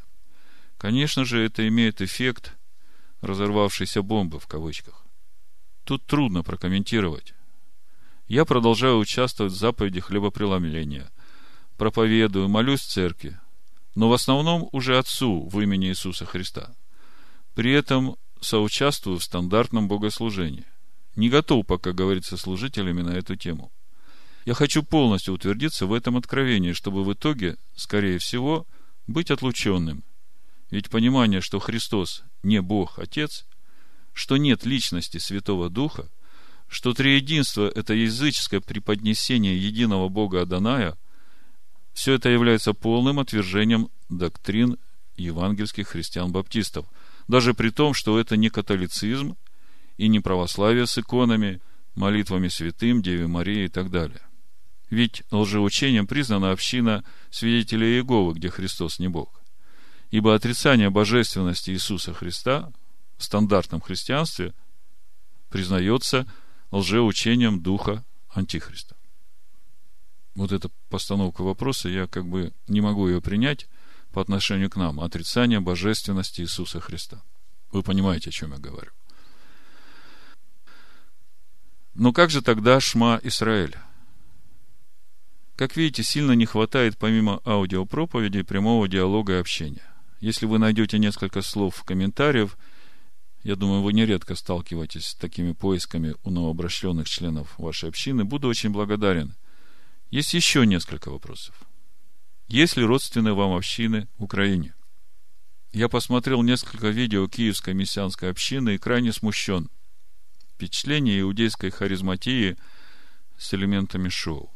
Конечно 0.78 1.24
же, 1.24 1.42
это 1.42 1.66
имеет 1.68 2.02
эффект 2.02 2.56
разорвавшейся 3.20 4.02
бомбы 4.02 4.38
в 4.38 4.46
кавычках. 4.46 5.04
Тут 5.84 6.04
трудно 6.06 6.42
прокомментировать. 6.42 7.34
Я 8.28 8.44
продолжаю 8.44 8.98
участвовать 8.98 9.52
в 9.52 9.56
заповеди 9.56 10.00
хлебопреломления, 10.00 11.10
проповедую, 11.76 12.48
молюсь 12.48 12.80
в 12.80 12.88
церкви, 12.88 13.38
но 13.94 14.08
в 14.08 14.12
основном 14.12 14.68
уже 14.72 14.98
Отцу 14.98 15.48
в 15.48 15.60
имени 15.60 15.88
Иисуса 15.88 16.24
Христа. 16.24 16.74
При 17.54 17.72
этом 17.72 18.16
соучаствую 18.40 19.18
в 19.18 19.24
стандартном 19.24 19.88
богослужении. 19.88 20.64
Не 21.16 21.28
готов 21.28 21.66
пока 21.66 21.92
говорить 21.92 22.24
со 22.24 22.36
служителями 22.36 23.02
на 23.02 23.10
эту 23.10 23.36
тему. 23.36 23.72
Я 24.46 24.54
хочу 24.54 24.82
полностью 24.82 25.34
утвердиться 25.34 25.86
в 25.86 25.92
этом 25.92 26.16
откровении, 26.16 26.72
чтобы 26.72 27.04
в 27.04 27.12
итоге, 27.12 27.56
скорее 27.74 28.18
всего, 28.18 28.66
быть 29.06 29.30
отлученным. 29.30 30.02
Ведь 30.70 30.88
понимание, 30.88 31.40
что 31.40 31.58
Христос 31.58 32.22
не 32.42 32.62
Бог 32.62 32.98
Отец, 32.98 33.44
что 34.12 34.36
нет 34.36 34.64
личности 34.64 35.18
Святого 35.18 35.68
Духа, 35.68 36.08
что 36.68 36.94
триединство– 36.94 37.70
это 37.74 37.94
языческое 37.94 38.60
преподнесение 38.60 39.58
единого 39.58 40.08
Бога 40.08 40.42
Аданая, 40.42 40.96
все 42.00 42.14
это 42.14 42.30
является 42.30 42.72
полным 42.72 43.18
отвержением 43.18 43.90
доктрин 44.08 44.78
евангельских 45.16 45.88
христиан-баптистов, 45.88 46.86
даже 47.28 47.52
при 47.52 47.68
том, 47.68 47.92
что 47.92 48.18
это 48.18 48.38
не 48.38 48.48
католицизм 48.48 49.36
и 49.98 50.08
не 50.08 50.20
православие 50.20 50.86
с 50.86 50.96
иконами, 50.96 51.60
молитвами 51.94 52.48
святым, 52.48 53.02
Деве 53.02 53.26
Марии 53.26 53.66
и 53.66 53.68
так 53.68 53.90
далее. 53.90 54.22
Ведь 54.88 55.24
лжеучением 55.30 56.06
признана 56.06 56.52
община 56.52 57.04
свидетелей 57.30 57.98
Иеговы, 57.98 58.32
где 58.32 58.48
Христос 58.48 58.98
не 58.98 59.08
Бог. 59.08 59.38
Ибо 60.10 60.34
отрицание 60.34 60.88
божественности 60.88 61.70
Иисуса 61.70 62.14
Христа 62.14 62.72
в 63.18 63.24
стандартном 63.24 63.82
христианстве 63.82 64.54
признается 65.50 66.26
лжеучением 66.70 67.62
духа 67.62 68.06
Антихриста. 68.30 68.96
Вот 70.34 70.52
эта 70.52 70.70
постановка 70.88 71.42
вопроса, 71.42 71.88
я 71.88 72.06
как 72.06 72.26
бы 72.26 72.52
не 72.68 72.80
могу 72.80 73.08
ее 73.08 73.20
принять 73.20 73.68
по 74.12 74.20
отношению 74.22 74.70
к 74.70 74.76
нам. 74.76 75.00
Отрицание 75.00 75.60
божественности 75.60 76.40
Иисуса 76.40 76.80
Христа. 76.80 77.22
Вы 77.72 77.82
понимаете, 77.82 78.30
о 78.30 78.32
чем 78.32 78.52
я 78.52 78.58
говорю. 78.58 78.90
Но 81.94 82.12
как 82.12 82.30
же 82.30 82.42
тогда 82.42 82.80
Шма 82.80 83.20
Израиль? 83.22 83.76
Как 85.56 85.76
видите, 85.76 86.02
сильно 86.02 86.32
не 86.32 86.46
хватает 86.46 86.96
помимо 86.96 87.40
аудиопроповедей 87.44 88.44
прямого 88.44 88.88
диалога 88.88 89.34
и 89.34 89.40
общения. 89.40 89.84
Если 90.20 90.46
вы 90.46 90.58
найдете 90.58 90.98
несколько 90.98 91.42
слов 91.42 91.76
в 91.76 91.84
комментариях, 91.84 92.56
я 93.42 93.56
думаю, 93.56 93.82
вы 93.82 93.92
нередко 93.92 94.34
сталкиваетесь 94.34 95.06
с 95.08 95.14
такими 95.14 95.52
поисками 95.52 96.14
у 96.24 96.30
новообращенных 96.30 97.08
членов 97.08 97.58
вашей 97.58 97.88
общины. 97.88 98.24
Буду 98.24 98.48
очень 98.48 98.70
благодарен. 98.70 99.34
Есть 100.10 100.34
еще 100.34 100.66
несколько 100.66 101.10
вопросов. 101.10 101.54
Есть 102.48 102.76
ли 102.76 102.84
родственные 102.84 103.34
вам 103.34 103.52
общины 103.52 104.08
в 104.18 104.24
Украине? 104.24 104.74
Я 105.72 105.88
посмотрел 105.88 106.42
несколько 106.42 106.88
видео 106.88 107.28
Киевской 107.28 107.74
мессианской 107.74 108.28
общины 108.28 108.74
и 108.74 108.78
крайне 108.78 109.12
смущен. 109.12 109.70
Впечатление 110.54 111.20
иудейской 111.20 111.70
харизматии 111.70 112.56
с 113.38 113.54
элементами 113.54 114.08
шоу. 114.08 114.52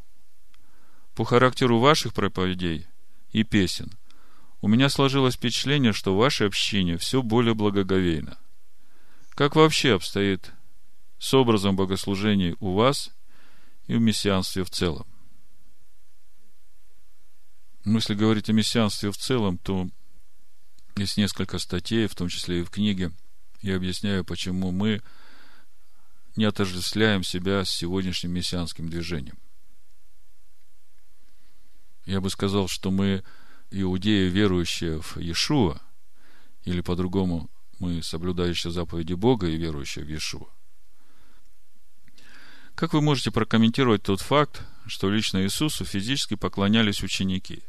По 1.15 1.25
характеру 1.25 1.79
ваших 1.79 2.15
проповедей 2.15 2.89
и 3.31 3.45
песен 3.45 3.93
у 4.61 4.67
меня 4.67 4.89
сложилось 4.89 5.37
впечатление, 5.37 5.93
что 5.93 6.15
в 6.15 6.19
вашей 6.19 6.49
общине 6.49 6.99
все 6.99 7.23
более 7.23 7.55
благоговейно. 7.55 8.39
Как 9.31 9.55
вообще 9.55 9.95
обстоит 9.95 10.53
с 11.19 11.33
образом 11.33 11.77
богослужений 11.77 12.57
у 12.59 12.73
вас 12.73 13.15
и 13.87 13.95
в 13.95 14.01
мессианстве 14.01 14.65
в 14.65 14.71
целом? 14.71 15.07
Ну, 17.85 17.97
если 17.97 18.15
говорить 18.15 18.49
о 18.49 18.55
мессианстве 18.55 19.11
в 19.11 19.17
целом, 19.19 19.59
то 19.59 19.89
есть 20.97 21.17
несколько 21.17 21.59
статей, 21.59 22.07
в 22.07 22.15
том 22.15 22.29
числе 22.29 22.61
и 22.61 22.63
в 22.63 22.71
книге. 22.71 23.13
Я 23.61 23.77
объясняю, 23.77 24.25
почему 24.25 24.71
мы 24.71 25.03
не 26.37 26.45
отождествляем 26.45 27.23
себя 27.23 27.65
с 27.65 27.71
сегодняшним 27.71 28.33
мессианским 28.33 28.89
движением. 28.89 29.39
Я 32.07 32.21
бы 32.21 32.31
сказал, 32.31 32.69
что 32.69 32.91
мы 32.91 33.23
иудеи, 33.71 34.29
верующие 34.29 35.01
в 35.01 35.17
Иешуа, 35.17 35.81
или 36.65 36.81
по-другому 36.81 37.51
мы 37.79 38.03
соблюдающие 38.03 38.73
заповеди 38.73 39.15
Бога 39.15 39.47
и 39.47 39.57
верующие 39.57 40.05
в 40.05 40.09
Иешуа. 40.09 40.49
Как 42.75 42.93
вы 42.93 43.01
можете 43.01 43.31
прокомментировать 43.31 44.03
тот 44.03 44.21
факт, 44.21 44.63
что 44.87 45.11
лично 45.11 45.45
Иисусу 45.45 45.85
физически 45.85 46.35
поклонялись 46.35 47.03
ученики? 47.03 47.63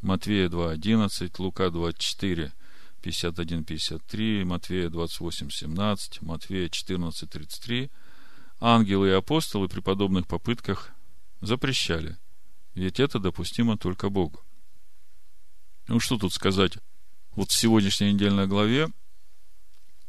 Матвея 0.00 0.48
2.11, 0.48 1.34
Лука 1.38 1.70
24, 1.70 2.52
51-53, 3.02 4.44
Матвея 4.44 4.88
28-17, 4.88 6.18
Матвея 6.20 6.68
14-33. 6.68 7.90
Ангелы 8.60 9.08
и 9.08 9.12
апостолы 9.12 9.68
при 9.68 9.80
подобных 9.80 10.26
попытках 10.26 10.90
запрещали, 11.40 12.18
ведь 12.74 12.98
это 12.98 13.20
допустимо 13.20 13.78
только 13.78 14.10
Богу. 14.10 14.40
Ну, 15.86 16.00
что 16.00 16.18
тут 16.18 16.32
сказать? 16.32 16.76
Вот 17.32 17.50
в 17.50 17.56
сегодняшней 17.56 18.12
недельной 18.12 18.48
главе 18.48 18.88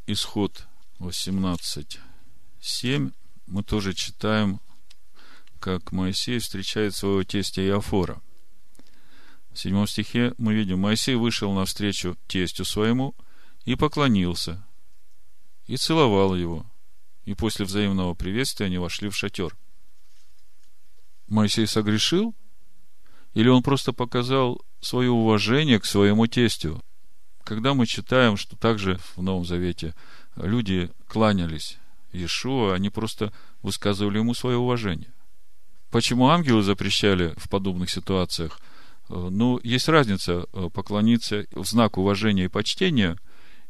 исход 0.06 0.66
18.7 0.98 3.12
мы 3.46 3.62
тоже 3.62 3.94
читаем, 3.94 4.60
как 5.60 5.92
Моисей 5.92 6.38
встречает 6.38 6.94
своего 6.94 7.22
тестя 7.22 7.62
Иофора. 7.62 8.20
В 9.52 9.58
седьмом 9.58 9.86
стихе 9.86 10.32
мы 10.38 10.54
видим, 10.54 10.78
Моисей 10.78 11.16
вышел 11.16 11.52
навстречу 11.52 12.16
тестю 12.28 12.64
своему 12.64 13.14
и 13.64 13.74
поклонился, 13.74 14.64
и 15.66 15.76
целовал 15.76 16.36
его, 16.36 16.64
и 17.24 17.34
после 17.34 17.64
взаимного 17.64 18.14
приветствия 18.14 18.66
они 18.66 18.78
вошли 18.78 19.08
в 19.08 19.16
шатер. 19.16 19.56
Моисей 21.26 21.66
согрешил? 21.66 22.34
Или 23.34 23.48
он 23.48 23.62
просто 23.62 23.92
показал 23.92 24.60
свое 24.80 25.10
уважение 25.10 25.78
к 25.78 25.84
своему 25.84 26.26
тестю? 26.26 26.82
Когда 27.44 27.74
мы 27.74 27.86
читаем, 27.86 28.36
что 28.36 28.56
также 28.56 28.98
в 29.16 29.22
Новом 29.22 29.44
Завете 29.44 29.94
люди 30.36 30.90
кланялись 31.06 31.78
Иешуа, 32.12 32.74
они 32.74 32.90
просто 32.90 33.32
высказывали 33.62 34.18
ему 34.18 34.34
свое 34.34 34.56
уважение. 34.56 35.12
Почему 35.90 36.28
ангелы 36.28 36.62
запрещали 36.62 37.34
в 37.36 37.48
подобных 37.48 37.90
ситуациях? 37.90 38.60
Э, 39.10 39.28
ну, 39.30 39.58
есть 39.62 39.88
разница 39.88 40.46
э, 40.52 40.68
поклониться 40.72 41.44
в 41.52 41.64
знак 41.64 41.98
уважения 41.98 42.44
и 42.44 42.48
почтения 42.48 43.18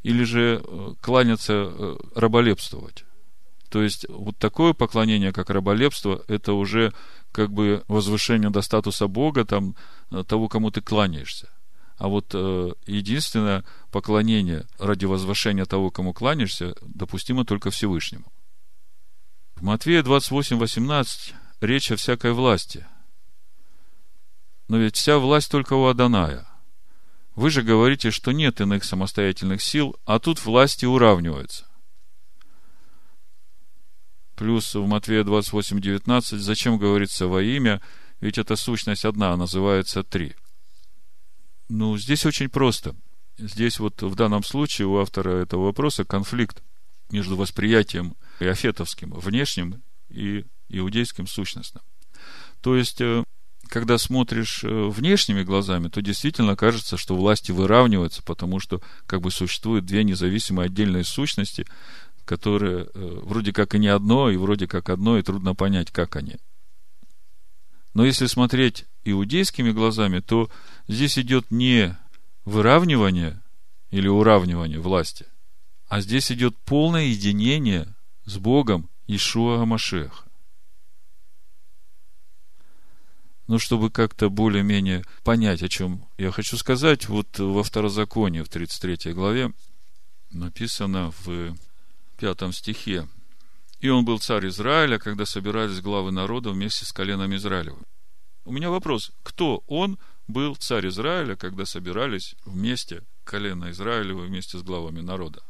или 0.03 0.25
же 0.25 0.63
э, 0.63 0.95
кланяться 1.01 1.97
раболепствовать. 2.15 3.05
То 3.71 3.83
есть, 3.83 4.07
вот 4.09 4.37
такое 4.37 4.73
поклонение, 4.73 5.33
как 5.33 5.49
раболепство, 5.49 6.25
это 6.27 6.55
уже 6.55 6.93
как 7.31 7.53
бы 7.53 7.85
возвышение 7.87 8.51
до 8.51 8.63
статуса 8.63 9.07
Бога, 9.07 9.45
там, 9.45 9.77
того, 10.27 10.49
кому 10.49 10.73
ты 10.73 10.81
кланяешься. 10.81 11.49
А 11.97 12.09
вот 12.09 12.31
э, 12.33 12.73
единственное 12.87 13.63
поклонение 13.93 14.67
ради 14.79 15.05
возвышения 15.05 15.67
того, 15.67 15.91
кому 15.91 16.13
кланяешься, 16.15 16.75
допустимо 16.81 17.45
только 17.45 17.71
Всевышнему. 17.71 18.33
В 19.55 19.63
Матвея 19.63 20.03
28, 20.03 20.57
18 20.57 21.35
речь 21.61 21.93
о 21.93 21.97
всякой 21.97 22.33
власти. 22.33 22.87
Но 24.71 24.79
ведь 24.79 24.97
вся 24.97 25.19
власть 25.19 25.51
только 25.51 25.75
у 25.75 25.87
Аданая. 25.87 26.47
Вы 27.35 27.51
же 27.51 27.63
говорите, 27.63 28.11
что 28.11 28.33
нет 28.33 28.61
иных 28.61 28.85
самостоятельных 28.85 29.63
сил, 29.63 29.97
а 30.05 30.19
тут 30.19 30.45
власти 30.45 30.87
уравниваются. 30.87 31.67
Плюс 34.37 34.75
в 34.75 34.87
Матвея 34.87 35.25
28, 35.25 35.81
19 35.81 36.41
зачем 36.41 36.79
говорится 36.79 37.27
во 37.27 37.43
имя, 37.43 37.83
ведь 38.21 38.39
эта 38.39 38.57
сущность 38.57 39.05
одна, 39.05 39.33
а 39.33 39.37
называется 39.37 40.03
три– 40.03 40.35
ну, 41.71 41.97
здесь 41.97 42.27
очень 42.27 42.49
просто. 42.49 42.97
Здесь 43.39 43.79
вот 43.79 44.03
в 44.03 44.17
данном 44.17 44.43
случае 44.43 44.89
у 44.89 44.99
автора 44.99 45.41
этого 45.41 45.67
вопроса 45.67 46.05
конфликт 46.05 46.65
между 47.13 47.37
восприятием 47.37 48.17
иофетовским, 48.41 49.13
внешним 49.13 49.81
и 50.09 50.45
иудейским 50.69 51.29
сущностным. 51.29 51.85
То 52.61 52.75
есть, 52.75 53.01
э, 53.01 53.23
когда 53.71 53.99
смотришь 53.99 54.65
э, 54.65 54.69
внешними 54.69 55.45
глазами, 55.45 55.89
то 55.89 56.03
действительно 56.03 56.57
кажется, 56.57 56.97
что 56.97 57.17
власти 57.17 57.53
выравниваются, 57.53 58.23
потому 58.23 58.59
что 58.59 58.83
как 59.07 59.23
бы 59.23 59.31
существуют 59.31 59.87
две 59.87 60.03
независимые 60.03 60.67
отдельные 60.67 61.05
сущности, 61.05 61.65
которые 62.25 62.89
э, 62.93 63.21
вроде 63.23 63.53
как 63.53 63.75
и 63.75 63.79
не 63.79 63.87
одно, 63.87 64.29
и 64.29 64.37
вроде 64.37 64.67
как 64.67 64.91
одно, 64.91 65.19
и 65.19 65.23
трудно 65.23 65.55
понять, 65.55 65.93
как 65.93 66.17
они. 66.17 66.37
Но 67.95 68.05
если 68.05 68.27
смотреть 68.27 68.87
иудейскими 69.05 69.71
глазами, 69.71 70.19
то 70.19 70.51
здесь 70.89 71.17
идет 71.17 71.51
не 71.51 71.97
выравнивание 72.45 73.41
или 73.91 74.09
уравнивание 74.09 74.81
власти, 74.81 75.27
а 75.89 76.01
здесь 76.01 76.33
идет 76.33 76.57
полное 76.65 77.05
единение 77.05 77.95
с 78.25 78.37
Богом 78.37 78.91
Ишуа 79.07 79.65
Машеха. 79.65 80.30
Ну, 83.51 83.59
чтобы 83.59 83.91
как-то 83.91 84.31
более-менее 84.31 85.05
понять, 85.25 85.61
о 85.65 85.69
чем 85.69 86.07
я 86.19 86.31
хочу 86.31 86.57
сказать, 86.57 87.09
вот 87.09 87.37
во 87.37 87.65
Второзаконии, 87.65 88.43
в 88.43 88.49
33 88.49 89.13
главе, 89.13 89.53
написано 90.31 91.13
в 91.25 91.57
пятом 92.17 92.53
стихе, 92.53 93.09
и 93.81 93.89
он 93.89 94.05
был 94.05 94.21
царь 94.21 94.47
Израиля, 94.47 95.01
когда 95.01 95.27
собирались 95.27 95.81
главы 95.81 96.13
народа 96.13 96.51
вместе 96.51 96.85
с 96.85 96.93
коленом 96.93 97.35
Израилевым. 97.35 97.85
У 98.45 98.53
меня 98.53 98.71
вопрос, 98.71 99.11
кто 99.25 99.65
он 99.67 99.99
был 100.29 100.55
царь 100.55 100.87
Израиля, 100.87 101.35
когда 101.35 101.67
собирались 101.67 102.37
вместе 102.45 103.03
колено 103.25 103.73
Израилева 103.73 104.21
вместе 104.21 104.59
с 104.59 104.63
главами 104.63 105.01
народа? 105.01 105.43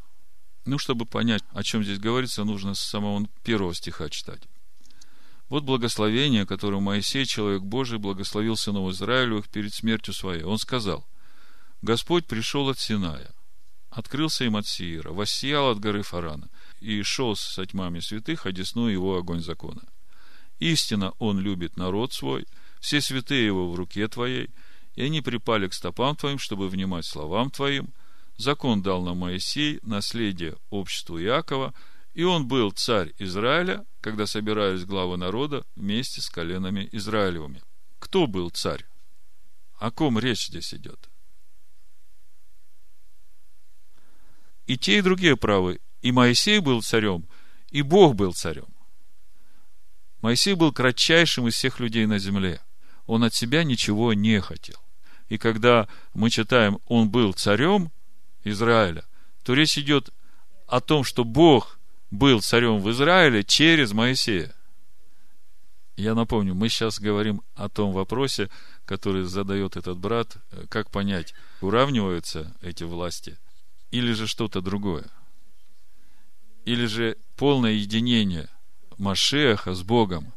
Ну, 0.64 0.78
чтобы 0.78 1.04
понять, 1.04 1.42
о 1.52 1.62
чем 1.62 1.84
здесь 1.84 1.98
говорится, 1.98 2.44
нужно 2.44 2.72
с 2.74 2.80
самого 2.80 3.26
первого 3.42 3.74
стиха 3.74 4.08
читать. 4.08 4.40
Вот 5.50 5.64
благословение, 5.64 6.46
которое 6.46 6.80
Моисей, 6.80 7.26
человек 7.26 7.62
Божий, 7.62 7.98
благословил 7.98 8.56
сынов 8.56 8.92
Израилевых 8.92 9.48
перед 9.48 9.74
смертью 9.74 10.14
своей. 10.14 10.44
Он 10.44 10.58
сказал, 10.58 11.04
Господь 11.82 12.26
пришел 12.26 12.68
от 12.68 12.78
Синая, 12.78 13.34
открылся 13.90 14.44
им 14.44 14.56
от 14.56 14.68
Сиира, 14.68 15.10
воссиял 15.10 15.70
от 15.70 15.80
горы 15.80 16.02
Фарана, 16.02 16.48
и 16.78 17.02
шел 17.02 17.34
со 17.34 17.66
тьмами 17.66 17.98
святых, 17.98 18.46
одесную 18.46 18.92
его 18.92 19.16
огонь 19.16 19.42
закона. 19.42 19.82
Истинно 20.60 21.14
он 21.18 21.40
любит 21.40 21.76
народ 21.76 22.12
свой, 22.12 22.46
все 22.80 23.00
святые 23.00 23.44
его 23.44 23.72
в 23.72 23.74
руке 23.74 24.06
твоей, 24.06 24.50
и 24.94 25.02
они 25.02 25.20
припали 25.20 25.66
к 25.66 25.74
стопам 25.74 26.14
твоим, 26.14 26.38
чтобы 26.38 26.68
внимать 26.68 27.06
словам 27.06 27.50
твоим. 27.50 27.92
Закон 28.36 28.82
дал 28.82 29.02
нам 29.02 29.18
Моисей, 29.18 29.80
наследие 29.82 30.56
обществу 30.70 31.20
Иакова, 31.20 31.74
и 32.20 32.22
он 32.22 32.46
был 32.46 32.70
царь 32.70 33.14
Израиля, 33.18 33.86
когда 34.02 34.26
собирались 34.26 34.84
главы 34.84 35.16
народа 35.16 35.64
вместе 35.74 36.20
с 36.20 36.28
коленами 36.28 36.86
Израилевыми. 36.92 37.62
Кто 37.98 38.26
был 38.26 38.50
царь? 38.50 38.84
О 39.78 39.90
ком 39.90 40.18
речь 40.18 40.48
здесь 40.48 40.74
идет? 40.74 41.08
И 44.66 44.76
те, 44.76 44.98
и 44.98 45.00
другие 45.00 45.34
правы. 45.34 45.80
И 46.02 46.12
Моисей 46.12 46.58
был 46.58 46.82
царем, 46.82 47.26
и 47.70 47.80
Бог 47.80 48.16
был 48.16 48.34
царем. 48.34 48.68
Моисей 50.20 50.52
был 50.52 50.74
кратчайшим 50.74 51.48
из 51.48 51.54
всех 51.54 51.80
людей 51.80 52.04
на 52.04 52.18
земле. 52.18 52.60
Он 53.06 53.24
от 53.24 53.32
себя 53.32 53.64
ничего 53.64 54.12
не 54.12 54.42
хотел. 54.42 54.76
И 55.30 55.38
когда 55.38 55.88
мы 56.12 56.28
читаем, 56.28 56.80
он 56.84 57.08
был 57.08 57.32
царем 57.32 57.90
Израиля, 58.44 59.06
то 59.42 59.54
речь 59.54 59.78
идет 59.78 60.10
о 60.66 60.82
том, 60.82 61.02
что 61.02 61.24
Бог 61.24 61.79
был 62.10 62.40
царем 62.40 62.80
в 62.80 62.90
Израиле 62.90 63.44
через 63.44 63.92
Моисея. 63.92 64.54
Я 65.96 66.14
напомню, 66.14 66.54
мы 66.54 66.68
сейчас 66.68 66.98
говорим 66.98 67.42
о 67.54 67.68
том 67.68 67.92
вопросе, 67.92 68.48
который 68.84 69.24
задает 69.24 69.76
этот 69.76 69.98
брат, 69.98 70.36
как 70.68 70.90
понять, 70.90 71.34
уравниваются 71.60 72.54
эти 72.62 72.84
власти 72.84 73.38
или 73.90 74.12
же 74.12 74.26
что-то 74.26 74.60
другое. 74.60 75.06
Или 76.64 76.86
же 76.86 77.16
полное 77.36 77.72
единение 77.72 78.48
Машеха 78.96 79.74
с 79.74 79.82
Богом, 79.82 80.32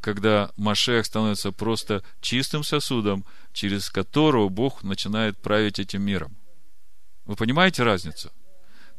когда 0.00 0.50
Машех 0.56 1.06
становится 1.06 1.52
просто 1.52 2.02
чистым 2.20 2.64
сосудом, 2.64 3.24
через 3.52 3.90
которого 3.90 4.48
Бог 4.48 4.82
начинает 4.82 5.38
править 5.38 5.78
этим 5.78 6.02
миром. 6.02 6.36
Вы 7.24 7.36
понимаете 7.36 7.82
разницу? 7.82 8.32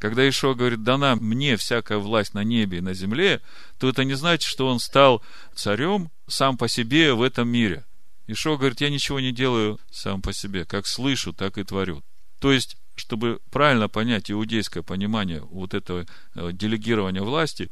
Когда 0.03 0.27
Ишо 0.27 0.53
говорит, 0.53 0.83
дана 0.83 1.15
мне 1.15 1.55
всякая 1.55 1.97
власть 1.97 2.33
на 2.33 2.43
небе 2.43 2.79
и 2.79 2.81
на 2.81 2.93
земле, 2.93 3.39
то 3.79 3.87
это 3.87 4.03
не 4.03 4.15
значит, 4.15 4.43
что 4.43 4.67
он 4.67 4.79
стал 4.79 5.23
царем 5.55 6.11
сам 6.27 6.57
по 6.57 6.67
себе 6.67 7.13
в 7.13 7.21
этом 7.21 7.47
мире. 7.47 7.85
Ишо 8.27 8.57
говорит, 8.57 8.81
я 8.81 8.89
ничего 8.89 9.21
не 9.21 9.31
делаю 9.31 9.79
сам 9.91 10.21
по 10.21 10.33
себе. 10.33 10.65
Как 10.65 10.87
слышу, 10.87 11.31
так 11.31 11.57
и 11.57 11.63
творю. 11.63 12.03
То 12.39 12.51
есть, 12.51 12.75
чтобы 12.95 13.39
правильно 13.49 13.87
понять 13.87 14.29
иудейское 14.29 14.83
понимание 14.83 15.39
вот 15.39 15.73
этого 15.73 16.05
э, 16.35 16.49
делегирования 16.51 17.21
власти, 17.21 17.71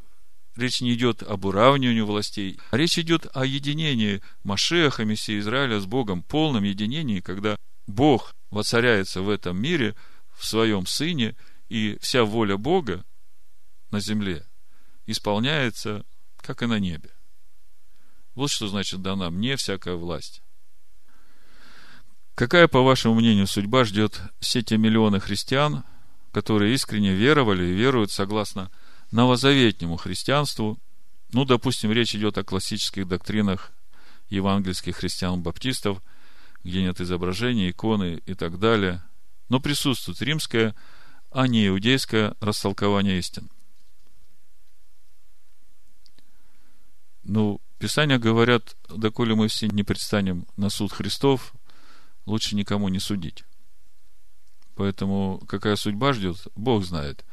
речь 0.56 0.80
не 0.80 0.94
идет 0.94 1.24
об 1.24 1.44
уравнивании 1.44 2.00
властей, 2.00 2.58
а 2.70 2.78
речь 2.78 2.98
идет 2.98 3.28
о 3.34 3.46
единении 3.46 4.22
Машеха, 4.46 5.04
Мессии 5.04 5.38
Израиля 5.40 5.82
с 5.82 5.86
Богом, 5.86 6.24
полном 6.24 6.64
единении, 6.64 7.20
когда 7.20 7.58
Бог 7.88 8.34
воцаряется 8.52 9.22
в 9.22 9.30
этом 9.30 9.62
мире 9.62 9.96
в 10.34 10.46
своем 10.46 10.86
Сыне– 10.86 11.36
и 11.72 11.98
вся 12.02 12.26
воля 12.26 12.58
Бога 12.58 13.06
на 13.92 14.02
земле 14.02 14.46
исполняется, 15.06 16.06
как 16.36 16.64
и 16.64 16.66
на 16.66 16.80
небе. 16.80 17.10
Вот 18.36 18.52
что 18.52 18.68
значит 18.68 19.02
дана 19.02 19.30
мне 19.30 19.56
всякая 19.56 19.96
власть. 19.96 20.44
Какая, 22.36 22.68
по 22.68 22.82
вашему 22.82 23.16
мнению, 23.16 23.48
судьба 23.48 23.86
ждет 23.86 24.22
все 24.42 24.62
те 24.62 24.78
миллионы 24.78 25.22
христиан, 25.22 25.86
которые 26.34 26.74
искренне 26.74 27.14
веровали 27.14 27.64
и 27.64 27.74
веруют 27.74 28.12
согласно 28.12 28.70
новозаветнему 29.12 29.96
христианству? 29.96 30.78
Ну, 31.32 31.46
допустим, 31.46 31.94
речь 31.94 32.14
идет 32.14 32.38
о 32.38 32.44
классических 32.44 33.08
доктринах 33.08 33.72
евангельских 34.28 34.98
христиан-баптистов, 34.98 36.02
где 36.66 36.82
нет 36.82 37.00
изображений, 37.00 37.72
иконы 37.72 38.22
и 38.26 38.34
так 38.34 38.60
далее. 38.60 39.02
Но 39.48 39.62
присутствует 39.62 40.22
римская 40.22 40.76
а 41.32 41.48
не 41.48 41.68
иудейское 41.68 42.36
растолкование 42.42 43.18
истин. 43.18 43.50
Ну, 47.24 47.62
Писания 47.80 48.20
говорят, 48.20 48.76
доколе 48.90 49.34
мы 49.34 49.48
все 49.48 49.68
не 49.68 49.84
предстанем 49.84 50.46
на 50.58 50.70
суд 50.70 50.92
Христов, 50.92 51.54
лучше 52.26 52.56
никому 52.56 52.90
не 52.90 53.00
судить. 53.00 53.46
Поэтому 54.76 55.42
какая 55.48 55.76
судьба 55.78 56.14
ждет, 56.14 56.48
Бог 56.56 56.84
знает. 56.84 57.26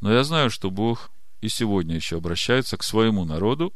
Но 0.00 0.12
я 0.12 0.24
знаю, 0.24 0.50
что 0.50 0.70
Бог 0.70 1.10
и 1.40 1.48
сегодня 1.48 1.96
еще 1.96 2.18
обращается 2.18 2.76
к 2.76 2.82
своему 2.82 3.24
народу, 3.24 3.74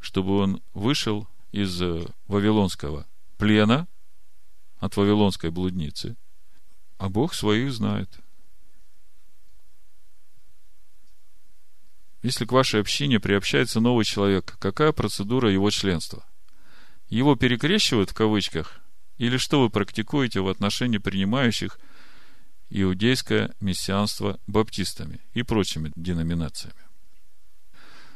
чтобы 0.00 0.38
он 0.38 0.62
вышел 0.74 1.28
из 1.52 1.80
вавилонского 2.26 3.06
плена, 3.38 3.86
от 4.78 4.96
вавилонской 4.96 5.50
блудницы, 5.50 6.16
а 6.98 7.08
Бог 7.08 7.34
своих 7.34 7.72
знает– 7.72 8.10
Если 12.26 12.44
к 12.44 12.50
вашей 12.50 12.80
общине 12.80 13.20
приобщается 13.20 13.78
новый 13.78 14.04
человек, 14.04 14.56
какая 14.58 14.90
процедура 14.90 15.48
его 15.48 15.70
членства? 15.70 16.26
Его 17.08 17.36
перекрещивают 17.36 18.10
в 18.10 18.14
кавычках? 18.14 18.80
Или 19.16 19.36
что 19.36 19.62
вы 19.62 19.70
практикуете 19.70 20.40
в 20.40 20.48
отношении 20.48 20.98
принимающих 20.98 21.78
иудейское 22.68 23.54
мессианство 23.60 24.40
баптистами 24.48 25.20
и 25.34 25.44
прочими 25.44 25.92
деноминациями? 25.94 26.74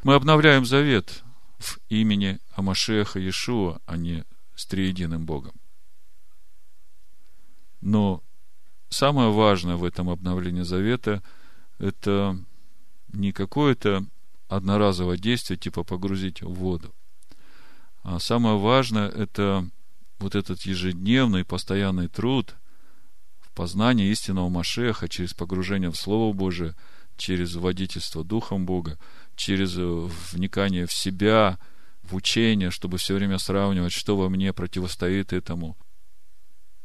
Мы 0.02 0.14
обновляем 0.14 0.66
завет 0.66 1.22
в 1.60 1.78
имени 1.88 2.40
Амашеха 2.56 3.20
Иешуа, 3.20 3.80
а 3.86 3.96
не 3.96 4.24
с 4.56 4.66
триединым 4.66 5.24
Богом. 5.24 5.54
Но 7.80 8.24
самое 8.88 9.30
важное 9.30 9.76
в 9.76 9.84
этом 9.84 10.10
обновлении 10.10 10.62
завета– 10.62 11.22
это 11.78 12.36
не 13.12 13.32
какое-то 13.32 14.04
одноразовое 14.48 15.16
действие, 15.16 15.56
типа 15.56 15.84
погрузить 15.84 16.42
в 16.42 16.52
воду. 16.52 16.94
А 18.02 18.18
самое 18.18 18.58
важное– 18.58 19.08
это 19.10 19.68
вот 20.18 20.34
этот 20.34 20.62
ежедневный, 20.62 21.44
постоянный 21.44 22.08
труд 22.08 22.56
в 23.40 23.52
познании 23.52 24.10
истинного 24.10 24.48
Машеха 24.48 25.08
через 25.08 25.34
погружение 25.34 25.90
в 25.90 25.96
Слово 25.96 26.32
Божие, 26.32 26.74
через 27.16 27.54
водительство 27.54 28.24
Духом 28.24 28.66
Бога, 28.66 28.98
через 29.36 29.74
вникание 29.74 30.86
в 30.86 30.92
себя, 30.92 31.58
в 32.02 32.14
учение, 32.14 32.70
чтобы 32.70 32.98
все 32.98 33.14
время 33.14 33.38
сравнивать, 33.38 33.92
что 33.92 34.16
во 34.16 34.28
мне 34.28 34.52
противостоит 34.52 35.32
этому. 35.32 35.76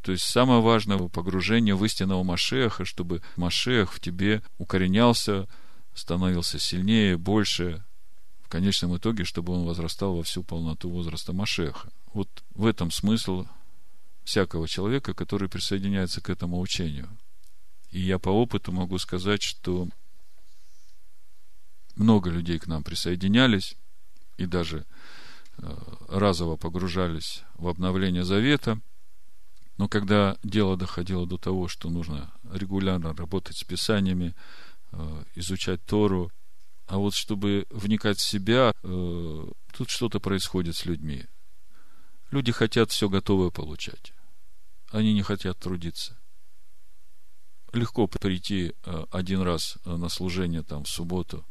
То 0.02 0.12
есть 0.12 0.26
самое 0.26 0.62
важное 0.62 0.98
погружение 0.98 1.76
в 1.76 1.84
истинного 1.84 2.24
Машеха, 2.24 2.86
чтобы 2.86 3.22
Машех 3.38 3.92
в 3.92 4.00
тебе 4.00 4.44
укоренялся– 4.58 5.48
становился 5.96 6.60
сильнее, 6.60 7.18
больше, 7.18 7.84
в 8.42 8.50
конечном 8.50 8.96
итоге, 8.96 9.24
чтобы 9.24 9.54
он 9.54 9.66
возрастал 9.66 10.16
во 10.16 10.24
всю 10.24 10.44
полноту 10.44 10.90
возраста 10.90 11.34
Машеха. 11.34 11.90
Вот 12.14 12.44
в 12.54 12.66
этом 12.66 12.92
смысл 12.92 13.48
всякого 14.24 14.68
человека, 14.68 15.14
который 15.14 15.50
присоединяется 15.50 16.22
к 16.22 16.30
этому 16.30 16.60
учению. 16.60 17.10
И 17.90 18.00
я 18.02 18.20
по 18.20 18.30
опыту 18.30 18.72
могу 18.72 18.98
сказать, 18.98 19.42
что 19.42 19.88
много 21.96 22.30
людей 22.30 22.60
к 22.60 22.68
нам 22.68 22.84
присоединялись 22.84 23.78
и 24.38 24.46
даже 24.46 24.86
э, 25.58 25.78
разово 26.10 26.58
погружались 26.58 27.44
в 27.56 27.68
обновление 27.68 28.26
завета. 28.26 28.80
Но 29.78 29.88
когда 29.88 30.38
дело 30.44 30.76
доходило 30.76 31.26
до 31.26 31.38
того, 31.38 31.68
что 31.68 31.90
нужно 31.90 32.32
регулярно 32.52 33.14
работать 33.14 33.58
с 33.58 33.64
Писаниями, 33.64 34.36
изучать 35.36 35.84
Тору, 35.86 36.32
а 36.88 36.98
вот 36.98 37.16
чтобы 37.16 37.66
вникать 37.70 38.18
в 38.20 38.26
себя, 38.26 38.72
э, 38.84 39.46
тут 39.74 39.90
что-то 39.90 40.20
происходит 40.20 40.76
с 40.76 40.86
людьми. 40.86 41.26
Люди 42.32 42.52
хотят 42.52 42.92
все 42.92 43.10
готовое 43.10 43.50
получать. 43.50 44.14
Они 44.92 45.14
не 45.14 45.24
хотят 45.24 45.58
трудиться. 45.58 46.18
Легко 47.74 48.08
прийти 48.08 48.74
э, 48.84 49.06
один 49.12 49.42
раз 49.42 49.78
на 49.86 50.10
служение 50.10 50.62
там 50.62 50.84
в 50.84 50.90
субботу, 50.90 51.46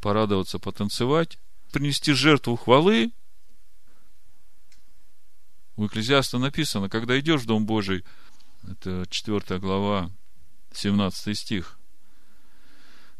порадоваться, 0.00 0.58
потанцевать, 0.58 1.38
принести 1.70 2.12
жертву 2.12 2.56
хвалы. 2.56 3.12
У 5.76 5.86
Экклезиаста 5.86 6.38
написано, 6.38 6.88
когда 6.88 7.18
идешь 7.18 7.42
в 7.42 7.46
Дом 7.46 7.66
Божий, 7.66 8.04
это 8.68 9.06
4 9.08 9.58
глава, 9.60 10.10
17 10.72 11.38
стих– 11.38 11.78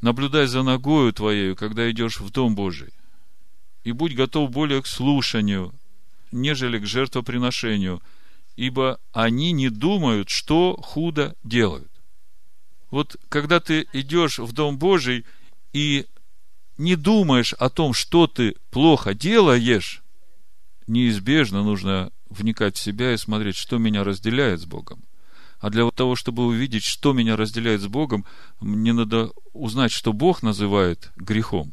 Наблюдай 0.02 0.46
за 0.46 0.64
ногою 0.64 1.12
твоею, 1.12 1.54
когда 1.54 1.88
идешь 1.90 2.18
в 2.20 2.30
Дом 2.30 2.56
Божий. 2.56 2.92
И 3.84 3.92
будь 3.92 4.16
готов 4.16 4.50
более 4.50 4.82
к 4.82 4.86
слушанию, 4.86 5.72
нежели 6.32 6.80
к 6.80 6.86
жертвоприношению, 6.86 8.02
ибо 8.56 8.98
они 9.12 9.52
не 9.52 9.70
думают, 9.70 10.28
что 10.28 10.76
худо 10.82 11.36
делают. 11.44 11.90
Вот 12.90 13.16
когда 13.28 13.60
ты 13.60 13.86
идешь 13.92 14.40
в 14.40 14.52
Дом 14.52 14.76
Божий 14.76 15.24
и 15.72 16.06
не 16.78 16.96
думаешь 16.96 17.52
о 17.54 17.70
том, 17.70 17.94
что 17.94 18.26
ты 18.26 18.56
плохо 18.70 19.14
делаешь, 19.14 20.02
неизбежно 20.88 21.62
нужно 21.62 22.10
вникать 22.28 22.76
в 22.76 22.82
себя 22.82 23.14
и 23.14 23.16
смотреть, 23.16 23.56
что 23.56 23.78
меня 23.78 24.02
разделяет 24.02 24.60
с 24.60 24.64
Богом. 24.64 25.04
А 25.62 25.70
для 25.70 25.88
того, 25.92 26.16
чтобы 26.16 26.44
увидеть, 26.44 26.82
что 26.82 27.12
меня 27.12 27.36
разделяет 27.36 27.82
с 27.82 27.86
Богом, 27.86 28.26
мне 28.60 28.92
надо 28.92 29.30
узнать, 29.52 29.92
что 29.92 30.12
Бог 30.12 30.42
называет 30.42 31.12
грехом. 31.14 31.72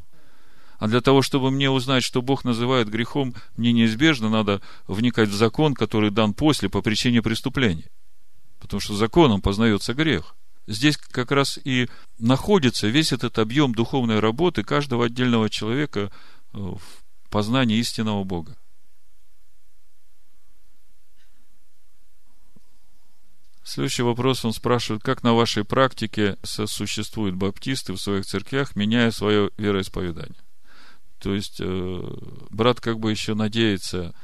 А 0.78 0.88
для 0.88 1.02
того, 1.02 1.24
чтобы 1.24 1.50
мне 1.50 1.72
узнать, 1.72 2.04
что 2.04 2.22
Бог 2.22 2.44
называет 2.44 2.88
грехом, 2.88 3.34
мне 3.58 3.74
неизбежно 3.74 4.30
надо 4.30 4.62
вникать 4.88 5.30
в 5.30 5.34
закон, 5.34 5.74
который 5.74 6.12
дан 6.12 6.36
после 6.36 6.70
по 6.70 6.84
причине 6.84 7.24
преступления. 7.24 7.90
Потому 8.60 8.80
что 8.80 8.94
законом 8.94 9.42
познается 9.42 9.96
грех. 9.96 10.36
Здесь 10.68 10.96
как 10.96 11.32
раз 11.32 11.58
и 11.64 11.90
находится 12.20 12.88
весь 12.88 13.12
этот 13.12 13.40
объем 13.40 13.74
духовной 13.74 14.20
работы 14.20 14.64
каждого 14.64 15.06
отдельного 15.06 15.50
человека 15.50 16.12
э, 16.54 16.58
в 16.60 16.80
познании 17.32 17.80
истинного 17.80 18.24
Бога. 18.24 18.56
Следующий 23.70 24.02
вопрос 24.02 24.44
он 24.44 24.52
спрашивает, 24.52 25.04
как 25.04 25.22
на 25.22 25.36
вашей 25.36 25.64
практике 25.64 26.38
сосуществуют 26.42 27.36
баптисты 27.36 27.94
в 27.94 28.02
своих 28.02 28.26
церквях, 28.26 28.76
меняя 28.76 29.12
свое 29.12 29.52
вероисповедание. 29.58 30.40
То 31.20 31.36
есть, 31.36 31.58
э, 31.60 32.18
брат 32.50 32.82
как 32.82 32.98
бы 32.98 33.12
еще 33.12 33.36
надеется 33.36 34.16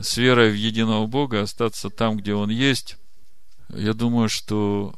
с 0.00 0.16
верой 0.16 0.52
в 0.52 0.54
единого 0.54 1.06
Бога 1.06 1.42
остаться 1.42 1.90
там, 1.90 2.16
где 2.16 2.32
он 2.32 2.48
есть. 2.48 2.96
Я 3.68 3.92
думаю, 3.92 4.30
что 4.30 4.94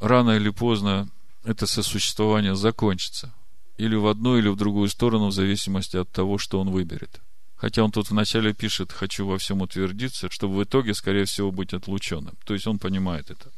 рано 0.00 0.30
или 0.32 0.50
поздно 0.50 1.08
это 1.44 1.68
сосуществование 1.68 2.56
закончится. 2.56 3.32
Или 3.76 3.94
в 3.94 4.08
одну, 4.08 4.36
или 4.36 4.48
в 4.48 4.56
другую 4.56 4.88
сторону, 4.88 5.28
в 5.28 5.32
зависимости 5.32 5.96
от 5.96 6.10
того, 6.10 6.38
что 6.38 6.60
он 6.60 6.70
выберет. 6.70 7.20
Хотя 7.62 7.84
он 7.84 7.92
тут 7.92 8.10
вначале 8.10 8.52
пишет, 8.52 8.90
хочу 8.90 9.24
во 9.24 9.38
всем 9.38 9.60
утвердиться, 9.60 10.28
чтобы 10.32 10.56
в 10.56 10.64
итоге, 10.64 10.94
скорее 10.94 11.26
всего, 11.26 11.52
быть 11.52 11.72
отлученным. 11.72 12.36
То 12.44 12.54
есть 12.54 12.66
он 12.66 12.80
понимает 12.80 13.30
это. 13.30 13.52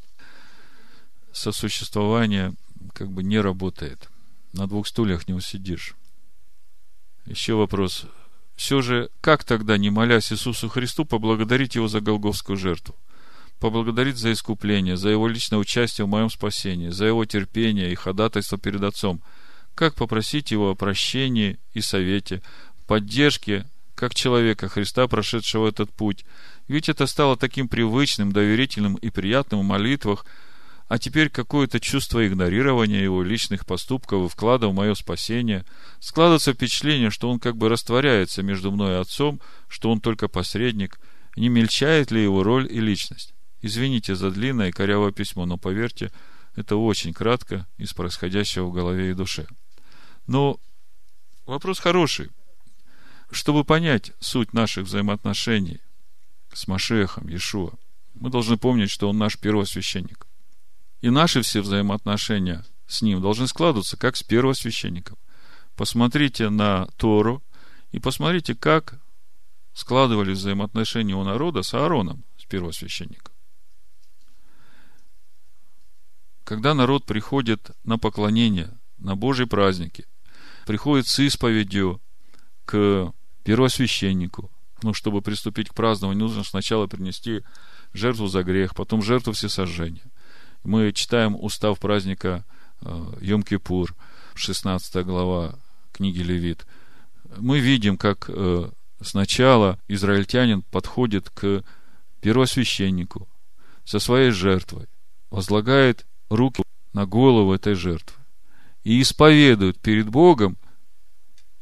Сосуществование 1.33 2.53
как 2.93 3.09
бы 3.09 3.23
не 3.23 3.39
работает. 3.39 4.07
На 4.53 4.67
двух 4.67 4.87
стульях 4.87 5.27
не 5.27 5.33
усидишь. 5.33 5.95
Еще 7.25 7.55
вопрос. 7.55 8.05
Все 8.55 8.83
же, 8.83 9.09
как 9.21 9.43
тогда, 9.43 9.75
не 9.75 9.89
молясь 9.89 10.31
Иисусу 10.31 10.69
Христу, 10.69 11.03
поблагодарить 11.03 11.73
Его 11.73 11.87
за 11.87 11.99
Голговскую 11.99 12.57
жертву? 12.57 12.95
Поблагодарить 13.59 14.17
за 14.17 14.33
искупление, 14.33 14.97
за 14.97 15.09
Его 15.09 15.27
личное 15.27 15.57
участие 15.57 16.05
в 16.05 16.09
моем 16.09 16.29
спасении, 16.29 16.89
за 16.89 17.05
Его 17.05 17.25
терпение 17.25 17.91
и 17.91 17.95
ходатайство 17.95 18.59
перед 18.59 18.83
Отцом. 18.83 19.23
Как 19.73 19.95
попросить 19.95 20.51
Его 20.51 20.69
о 20.69 20.75
прощении 20.75 21.57
и 21.73 21.81
совете, 21.81 22.43
поддержке 22.85 23.65
как 23.95 24.13
человека 24.13 24.67
Христа, 24.67 25.07
прошедшего 25.07 25.67
этот 25.67 25.91
путь. 25.91 26.25
Ведь 26.67 26.89
это 26.89 27.07
стало 27.07 27.37
таким 27.37 27.67
привычным, 27.67 28.31
доверительным 28.31 28.95
и 28.95 29.09
приятным 29.09 29.61
в 29.61 29.63
молитвах, 29.63 30.25
а 30.87 30.99
теперь 30.99 31.29
какое-то 31.29 31.79
чувство 31.79 32.27
игнорирования 32.27 33.01
его 33.01 33.23
личных 33.23 33.65
поступков 33.65 34.25
и 34.25 34.29
вклада 34.29 34.67
в 34.67 34.73
мое 34.73 34.93
спасение. 34.93 35.65
Складывается 35.99 36.53
впечатление, 36.53 37.09
что 37.09 37.29
он 37.29 37.39
как 37.39 37.57
бы 37.57 37.69
растворяется 37.69 38.43
между 38.43 38.71
мной 38.71 38.93
и 38.93 38.99
отцом, 38.99 39.41
что 39.67 39.89
он 39.89 39.99
только 39.99 40.27
посредник. 40.27 40.99
Не 41.35 41.49
мельчает 41.49 42.11
ли 42.11 42.21
его 42.21 42.43
роль 42.43 42.67
и 42.69 42.79
личность? 42.79 43.33
Извините 43.61 44.15
за 44.15 44.29
длинное 44.29 44.69
и 44.69 44.71
корявое 44.71 45.11
письмо, 45.11 45.45
но 45.45 45.57
поверьте, 45.57 46.11
это 46.55 46.75
очень 46.75 47.13
кратко 47.13 47.65
из 47.77 47.93
происходящего 47.93 48.65
в 48.65 48.73
голове 48.73 49.09
и 49.09 49.15
душе. 49.15 49.47
Но 50.27 50.59
вопрос 51.47 51.79
хороший– 51.79 52.29
чтобы 53.31 53.63
понять 53.63 54.11
суть 54.19 54.53
наших 54.53 54.85
взаимоотношений 54.85 55.81
с 56.53 56.67
Машехом, 56.67 57.27
Иешуа, 57.27 57.73
мы 58.13 58.29
должны 58.29 58.57
помнить, 58.57 58.89
что 58.89 59.09
он 59.09 59.17
наш 59.17 59.37
первосвященник. 59.37 60.27
И 61.01 61.09
наши 61.09 61.41
все 61.41 61.61
взаимоотношения 61.61 62.65
с 62.87 63.01
ним 63.01 63.21
должны 63.21 63.47
складываться 63.47 63.97
как 63.97 64.15
с 64.15 64.23
первосвященником. 64.23 65.17
Посмотрите 65.75 66.49
на 66.49 66.87
Тору 66.97 67.43
и 67.91 67.99
посмотрите, 67.99 68.55
как 68.55 68.99
складывались 69.73 70.37
взаимоотношения 70.37 71.15
у 71.15 71.23
народа 71.23 71.61
с 71.61 71.73
Аароном, 71.73 72.23
с 72.37 72.45
первосвященником. 72.45 73.33
Когда 76.45 76.73
народ 76.73 77.05
приходит 77.05 77.71
на 77.83 77.97
поклонение, 77.97 78.77
на 78.97 79.15
Божьи 79.15 79.45
праздники, 79.45 80.05
приходит 80.65 81.07
с 81.07 81.19
исповедью 81.19 82.01
к 82.65 83.13
первосвященнику. 83.43 84.51
Ну, 84.81 84.93
чтобы 84.93 85.21
приступить 85.21 85.69
к 85.69 85.73
празднованию, 85.73 86.25
нужно 86.25 86.43
сначала 86.43 86.87
принести 86.87 87.43
жертву 87.93 88.27
за 88.27 88.43
грех, 88.43 88.75
потом 88.75 89.01
жертву 89.01 89.33
всесожжения. 89.33 90.03
Мы 90.63 90.91
читаем 90.91 91.35
устав 91.39 91.79
праздника 91.79 92.43
э, 92.81 92.87
Йом-Кипур, 93.21 93.93
16 94.33 95.05
глава 95.05 95.55
книги 95.93 96.19
Левит. 96.19 96.65
Мы 97.37 97.59
видим, 97.59 97.97
как 97.97 98.25
э, 98.29 98.69
сначала 99.01 99.79
израильтянин 99.87 100.61
подходит 100.63 101.29
к 101.29 101.63
первосвященнику 102.21 103.27
со 103.83 103.99
своей 103.99 104.31
жертвой, 104.31 104.87
возлагает 105.29 106.05
руки 106.29 106.63
на 106.93 107.05
голову 107.05 107.53
этой 107.53 107.75
жертвы 107.75 108.17
и 108.83 109.01
исповедует 109.01 109.79
перед 109.79 110.09
Богом 110.09 110.57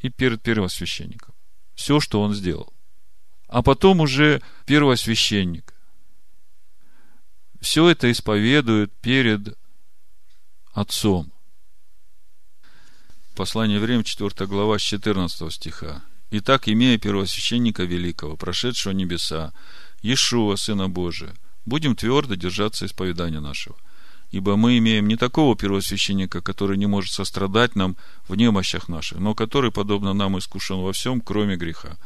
и 0.04 0.10
перед 0.10 0.44
первосвященником. 0.44 1.34
Все, 1.74 2.00
что 2.00 2.22
он 2.22 2.36
сделал. 2.36 2.72
А 3.48 3.64
потом 3.64 4.02
уже 4.02 4.42
первосвященник. 4.66 5.74
Все 7.62 7.90
это 7.90 8.12
исповедует 8.12 8.94
перед 9.02 9.58
Отцом. 10.74 11.32
Послание 13.36 13.80
Время, 13.80 14.04
4 14.04 14.46
глава, 14.46 14.78
с 14.78 14.82
14 14.82 15.52
стиха. 15.52 16.04
Итак, 16.32 16.68
имея 16.68 16.98
первосвященника 16.98 17.84
великого, 17.84 18.36
прошедшего 18.36 18.92
небеса, 18.92 19.54
Иешуа, 20.02 20.56
Сына 20.58 20.90
Божия, 20.90 21.34
будем 21.66 21.96
твердо 21.96 22.36
держаться 22.36 22.86
исповедания 22.86 23.40
нашего– 23.40 23.78
Ибо 24.34 24.56
мы 24.58 24.80
имеем 24.80 25.08
не 25.08 25.16
такого 25.16 25.56
первосвященника, 25.56 26.42
который 26.42 26.76
не 26.76 26.88
может 26.88 27.14
сострадать 27.14 27.76
нам 27.76 27.96
в 28.28 28.34
немощах 28.34 28.88
наших, 28.88 29.20
но 29.20 29.36
который, 29.36 29.72
подобно 29.72 30.14
нам, 30.14 30.40
искушен 30.40 30.78
во 30.80 30.92
всем, 30.92 31.22
кроме 31.22 31.56
греха. 31.56 32.00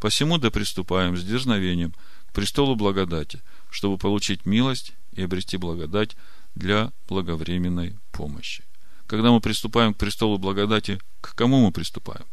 Посему 0.00 0.38
да 0.38 0.50
приступаем 0.50 1.14
с 1.14 1.22
дерзновением 1.22 1.92
к 2.28 2.32
престолу 2.32 2.74
благодати, 2.74 3.42
чтобы 3.70 3.98
получить 3.98 4.46
милость 4.46 4.94
и 5.12 5.20
обрести 5.20 5.58
благодать 5.58 6.16
для 6.54 6.90
благовременной 7.06 7.98
помощи. 8.12 8.64
Когда 9.06 9.30
мы 9.30 9.42
приступаем 9.42 9.92
к 9.92 9.98
престолу 9.98 10.38
благодати, 10.38 10.98
к 11.20 11.34
кому 11.34 11.66
мы 11.66 11.70
приступаем? 11.70 12.24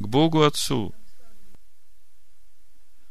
К 0.00 0.08
Богу 0.08 0.42
Отцу. 0.42 0.92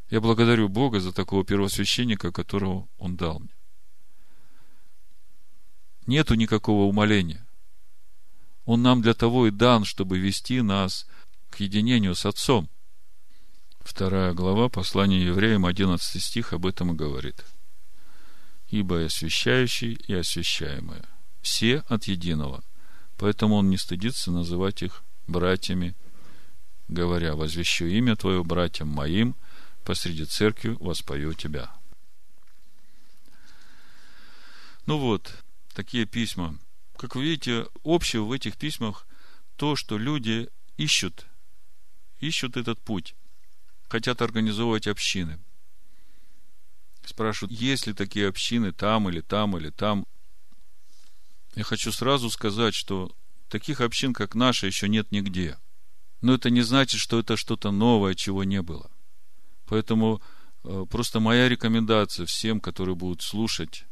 Я 0.10 0.20
благодарю 0.20 0.68
Бога 0.68 1.00
за 1.00 1.13
такого 1.13 1.46
первосвященника, 1.46 2.34
которого 2.34 2.89
Он 2.98 3.15
дал 3.15 3.39
мне 3.39 3.56
нету 6.08 6.36
никакого 6.36 6.84
умоления. 6.84 7.46
Он 8.65 8.82
нам 8.82 9.02
для 9.02 9.13
того 9.13 9.48
и 9.48 9.52
дан, 9.52 9.86
чтобы 9.86 10.18
вести 10.18 10.62
нас 10.62 11.08
к 11.50 11.60
единению 11.60 12.15
с 12.15 12.26
Отцом. 12.26 12.70
Вторая 13.80 14.34
глава 14.34 14.68
послания 14.68 15.24
евреям, 15.24 15.65
11 15.65 16.22
стих 16.22 16.54
об 16.54 16.65
этом 16.65 16.91
и 16.91 16.96
говорит. 16.96 17.46
Ибо 18.68 19.02
и 19.02 19.06
освящающий, 19.06 19.94
и 19.94 20.13
освящаемые, 20.13 21.04
все 21.41 21.84
от 21.88 22.06
единого. 22.06 22.63
Поэтому 23.18 23.56
он 23.56 23.70
не 23.70 23.78
стыдится 23.78 24.32
называть 24.32 24.82
их 24.82 25.04
братьями, 25.28 25.96
говоря, 26.88 27.36
возвещу 27.36 27.86
имя 27.86 28.15
Твое 28.15 28.44
братьям 28.44 28.88
моим, 28.88 29.36
посреди 29.86 30.26
церкви 30.26 30.76
воспою 30.80 31.34
Тебя. 31.36 31.72
Ну 34.88 34.98
вот, 34.98 35.44
такие 35.76 36.06
письма. 36.06 36.58
Как 36.98 37.16
вы 37.16 37.26
видите, 37.26 37.68
общее 37.84 38.24
в 38.24 38.32
этих 38.32 38.58
письмах 38.58 39.06
то, 39.58 39.76
что 39.76 39.98
люди 39.98 40.50
ищут, 40.78 41.28
ищут 42.20 42.58
этот 42.58 42.80
путь, 42.82 43.16
хотят 43.88 44.22
организовывать 44.22 44.88
общины. 44.88 45.40
Спрашивают, 47.06 47.52
есть 47.52 47.86
ли 47.86 47.94
такие 47.94 48.28
общины 48.28 48.72
там 48.72 49.08
или 49.10 49.22
там 49.22 49.56
или 49.58 49.70
там. 49.70 50.08
Я 51.56 51.64
хочу 51.64 51.92
сразу 51.92 52.30
сказать, 52.32 52.74
что 52.74 53.16
таких 53.50 53.82
общин, 53.82 54.14
как 54.14 54.34
наша, 54.34 54.66
еще 54.66 54.90
нет 54.90 55.12
нигде. 55.12 55.60
Но 56.22 56.34
это 56.34 56.50
не 56.50 56.62
значит, 56.62 57.00
что 57.00 57.20
это 57.20 57.38
что-то 57.38 57.72
новое, 57.72 58.16
чего 58.16 58.44
не 58.44 58.62
было. 58.62 58.90
Поэтому 59.68 60.22
э, 60.64 60.86
просто 60.90 61.20
моя 61.20 61.48
рекомендация 61.48 62.26
всем, 62.26 62.60
которые 62.60 62.96
будут 62.96 63.22
слушать 63.22 63.86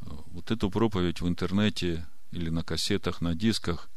вот 0.00 0.50
эту 0.50 0.70
проповедь 0.70 1.20
в 1.20 1.28
интернете 1.28 2.06
или 2.30 2.50
на 2.50 2.62
кассетах, 2.62 3.20
на 3.20 3.34
дисках, 3.34 3.90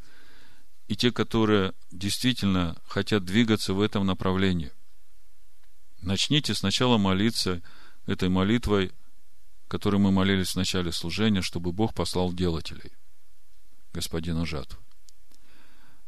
и 0.88 0.96
те, 0.96 1.12
которые 1.12 1.74
действительно 1.92 2.82
хотят 2.88 3.24
двигаться 3.24 3.74
в 3.74 3.82
этом 3.82 4.06
направлении. 4.06 4.72
Начните 6.02 6.54
сначала 6.54 6.98
молиться 6.98 7.62
этой 8.06 8.30
молитвой, 8.30 8.92
которой 9.68 9.98
мы 9.98 10.12
молились 10.12 10.52
в 10.52 10.56
начале 10.58 10.92
служения, 10.92 11.42
чтобы 11.42 11.72
Бог 11.72 11.94
послал 11.94 12.34
делателей, 12.34 12.92
господину 13.94 14.46
жатвы. 14.46 14.80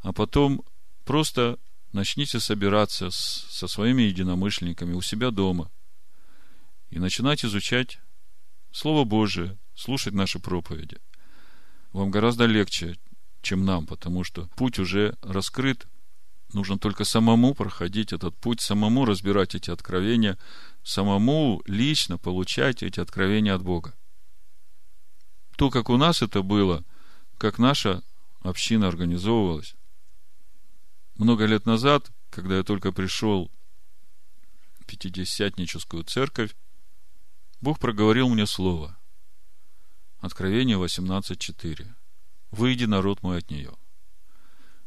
А 0.01 0.12
потом 0.12 0.63
просто 1.05 1.58
начните 1.93 2.39
собираться 2.39 3.10
с, 3.10 3.47
со 3.49 3.67
своими 3.67 4.03
единомышленниками 4.03 4.93
у 4.93 5.01
себя 5.01 5.31
дома 5.31 5.71
и 6.89 6.99
начинать 6.99 7.45
изучать 7.45 7.99
Слово 8.71 9.05
Божие, 9.05 9.58
слушать 9.75 10.13
наши 10.13 10.39
проповеди. 10.39 10.97
Вам 11.91 12.11
гораздо 12.11 12.45
легче, 12.45 12.97
чем 13.41 13.65
нам, 13.65 13.85
потому 13.85 14.23
что 14.23 14.47
путь 14.55 14.79
уже 14.79 15.15
раскрыт. 15.21 15.88
Нужно 16.53 16.77
только 16.77 17.03
самому 17.03 17.53
проходить 17.53 18.13
этот 18.13 18.35
путь, 18.38 18.61
самому 18.61 19.05
разбирать 19.05 19.55
эти 19.55 19.69
откровения, 19.71 20.38
самому 20.83 21.61
лично 21.65 22.17
получать 22.17 22.83
эти 22.83 22.99
откровения 22.99 23.53
от 23.53 23.61
Бога. 23.61 23.93
То, 25.57 25.69
как 25.69 25.89
у 25.89 25.97
нас 25.97 26.21
это 26.21 26.41
было, 26.41 26.83
как 27.38 27.57
наша 27.59 28.03
община 28.41 28.88
организовывалась, 28.88 29.75
много 31.15 31.45
лет 31.45 31.65
назад, 31.65 32.11
когда 32.29 32.57
я 32.57 32.63
только 32.63 32.91
пришел 32.91 33.49
в 34.79 34.85
Пятидесятническую 34.85 36.03
церковь, 36.03 36.55
Бог 37.61 37.79
проговорил 37.79 38.29
мне 38.29 38.45
слово. 38.45 38.97
Откровение 40.25 40.77
18.4. 40.77 41.88
«Выйди, 42.49 42.85
народ 42.85 43.21
мой, 43.21 43.38
от 43.38 43.51
нее». 43.51 43.71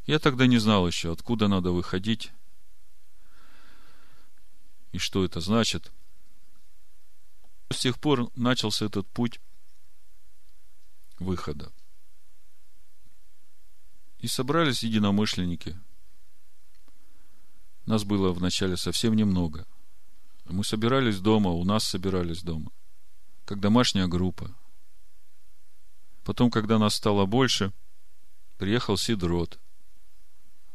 Я 0.05 0.19
тогда 0.19 0.49
не 0.49 0.59
знал 0.59 0.85
еще, 0.85 1.13
откуда 1.13 1.47
надо 1.47 1.71
выходить 1.71 2.33
и 4.91 4.99
что 4.99 5.25
это 5.25 5.41
значит. 5.41 5.93
С 7.71 7.79
тех 7.79 8.01
пор 8.01 8.33
начался 8.35 8.87
этот 8.87 9.07
путь 9.07 9.39
выхода. 11.21 11.71
И 14.19 14.27
собрались 14.27 14.83
единомышленники– 14.83 15.79
нас 17.87 18.05
было 18.05 18.33
вначале 18.33 18.77
совсем 18.77 19.15
немного. 19.15 19.67
Мы 20.45 20.63
собирались 20.63 21.21
дома, 21.21 21.53
у 21.53 21.65
нас 21.65 21.85
собирались 21.85 22.43
дома. 22.43 22.71
Как 23.47 23.61
домашняя 23.61 24.09
группа. 24.09 24.55
Потом, 26.29 26.51
когда 26.51 26.79
нас 26.79 26.95
стало 26.95 27.25
больше, 27.25 27.73
приехал 28.59 28.99
Сидрот. 28.99 29.59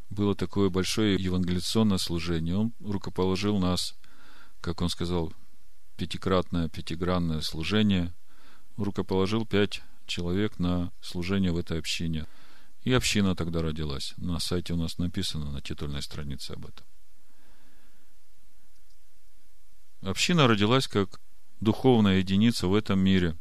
Было 0.09 0.33
такое 0.33 0.71
большое 0.71 1.13
евангелиционное 1.13 1.99
служение. 1.99 2.57
Он 2.57 2.73
рукоположил 2.79 3.59
нас, 3.59 3.95
как 4.61 4.81
он 4.81 4.89
сказал, 4.89 5.31
пятикратное, 5.95 6.69
пятигранное 6.69 7.41
служение. 7.41 8.15
Рукоположил 8.77 9.45
пять 9.45 9.83
человек 10.07 10.57
на 10.57 10.91
служение 11.01 11.51
в 11.51 11.59
этой 11.59 11.77
общине. 11.77 12.25
И 12.81 12.91
община 12.91 13.35
тогда 13.35 13.61
родилась. 13.61 14.15
На 14.17 14.39
сайте 14.39 14.73
у 14.73 14.77
нас 14.77 14.97
написано 14.97 15.51
на 15.51 15.61
титульной 15.61 16.01
странице 16.01 16.53
об 16.53 16.65
этом. 16.65 16.87
Община 20.01 20.47
родилась 20.47 20.87
как 20.87 21.21
духовная 21.59 22.17
единица 22.17 22.65
в 22.65 22.73
этом 22.73 22.99
мире. 22.99 23.37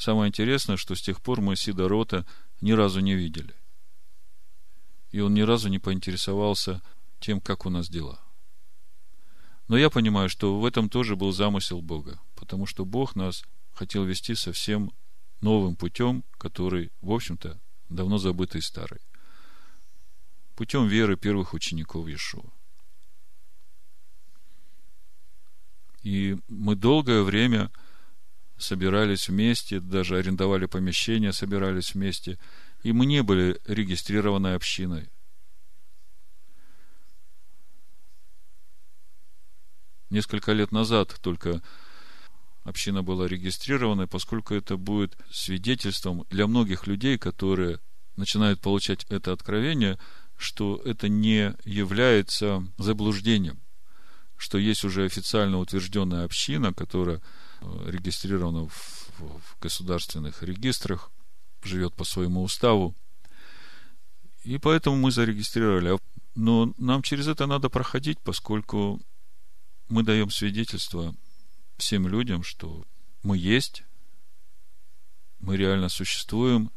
Самое 0.00 0.28
интересное, 0.28 0.78
что 0.78 0.94
с 0.94 1.02
тех 1.02 1.20
пор 1.20 1.42
мы 1.42 1.56
Сидорота 1.56 2.24
ни 2.62 2.72
разу 2.72 3.00
не 3.00 3.14
видели. 3.14 3.54
И 5.10 5.20
он 5.20 5.34
ни 5.34 5.42
разу 5.42 5.68
не 5.68 5.78
поинтересовался 5.78 6.80
тем, 7.18 7.38
как 7.38 7.66
у 7.66 7.68
нас 7.68 7.90
дела. 7.90 8.18
Но 9.68 9.76
я 9.76 9.90
понимаю, 9.90 10.30
что 10.30 10.58
в 10.58 10.64
этом 10.64 10.88
тоже 10.88 11.16
был 11.16 11.32
замысел 11.32 11.82
Бога, 11.82 12.18
потому 12.34 12.64
что 12.64 12.86
Бог 12.86 13.14
нас 13.14 13.44
хотел 13.74 14.06
вести 14.06 14.34
совсем 14.34 14.90
новым 15.42 15.76
путем, 15.76 16.24
который, 16.38 16.92
в 17.02 17.12
общем-то, 17.12 17.60
давно 17.90 18.16
забытый 18.16 18.62
старый. 18.62 19.02
Путем 20.56 20.86
веры 20.86 21.18
первых 21.18 21.52
учеников 21.52 22.06
Иешуа. 22.06 22.50
И 26.02 26.38
мы 26.48 26.74
долгое 26.74 27.22
время 27.22 27.70
собирались 28.60 29.28
вместе, 29.28 29.80
даже 29.80 30.18
арендовали 30.18 30.66
помещение, 30.66 31.32
собирались 31.32 31.94
вместе. 31.94 32.38
И 32.82 32.92
мы 32.92 33.06
не 33.06 33.22
были 33.22 33.60
регистрированной 33.66 34.54
общиной. 34.54 35.10
Несколько 40.10 40.52
лет 40.52 40.72
назад 40.72 41.16
только 41.20 41.62
община 42.64 43.02
была 43.02 43.28
регистрирована, 43.28 44.06
поскольку 44.06 44.54
это 44.54 44.76
будет 44.76 45.16
свидетельством 45.30 46.26
для 46.30 46.46
многих 46.46 46.86
людей, 46.86 47.16
которые 47.16 47.78
начинают 48.16 48.60
получать 48.60 49.04
это 49.08 49.32
откровение, 49.32 49.98
что 50.36 50.80
это 50.84 51.08
не 51.08 51.54
является 51.64 52.66
заблуждением 52.78 53.60
что 54.40 54.56
есть 54.56 54.84
уже 54.84 55.04
официально 55.04 55.58
утвержденная 55.58 56.24
община, 56.24 56.72
которая 56.72 57.20
регистрирована 57.86 58.68
в, 58.68 59.10
в 59.18 59.60
государственных 59.60 60.42
регистрах, 60.42 61.10
живет 61.62 61.94
по 61.94 62.04
своему 62.04 62.42
уставу. 62.42 62.94
И 64.44 64.58
поэтому 64.58 64.96
мы 64.96 65.10
зарегистрировали. 65.10 65.98
Но 66.34 66.72
нам 66.78 67.02
через 67.02 67.26
это 67.28 67.46
надо 67.46 67.68
проходить, 67.68 68.18
поскольку 68.20 69.00
мы 69.88 70.02
даем 70.02 70.30
свидетельство 70.30 71.14
всем 71.76 72.06
людям, 72.08 72.42
что 72.42 72.84
мы 73.22 73.36
есть, 73.36 73.84
мы 75.40 75.56
реально 75.56 75.88
существуем. 75.88 76.70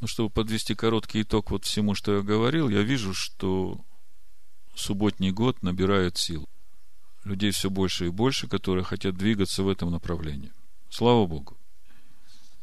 Ну, 0.00 0.06
чтобы 0.06 0.30
подвести 0.30 0.74
короткий 0.74 1.22
итог 1.22 1.50
вот 1.50 1.64
всему, 1.64 1.94
что 1.94 2.16
я 2.16 2.22
говорил, 2.22 2.68
я 2.68 2.82
вижу, 2.82 3.12
что 3.12 3.84
субботний 4.74 5.30
год 5.30 5.62
набирает 5.62 6.16
сил. 6.16 6.48
Людей 7.30 7.52
все 7.52 7.70
больше 7.70 8.06
и 8.06 8.10
больше, 8.10 8.48
которые 8.48 8.82
хотят 8.82 9.16
двигаться 9.16 9.62
в 9.62 9.68
этом 9.68 9.92
направлении. 9.92 10.52
Слава 10.88 11.28
Богу. 11.28 11.56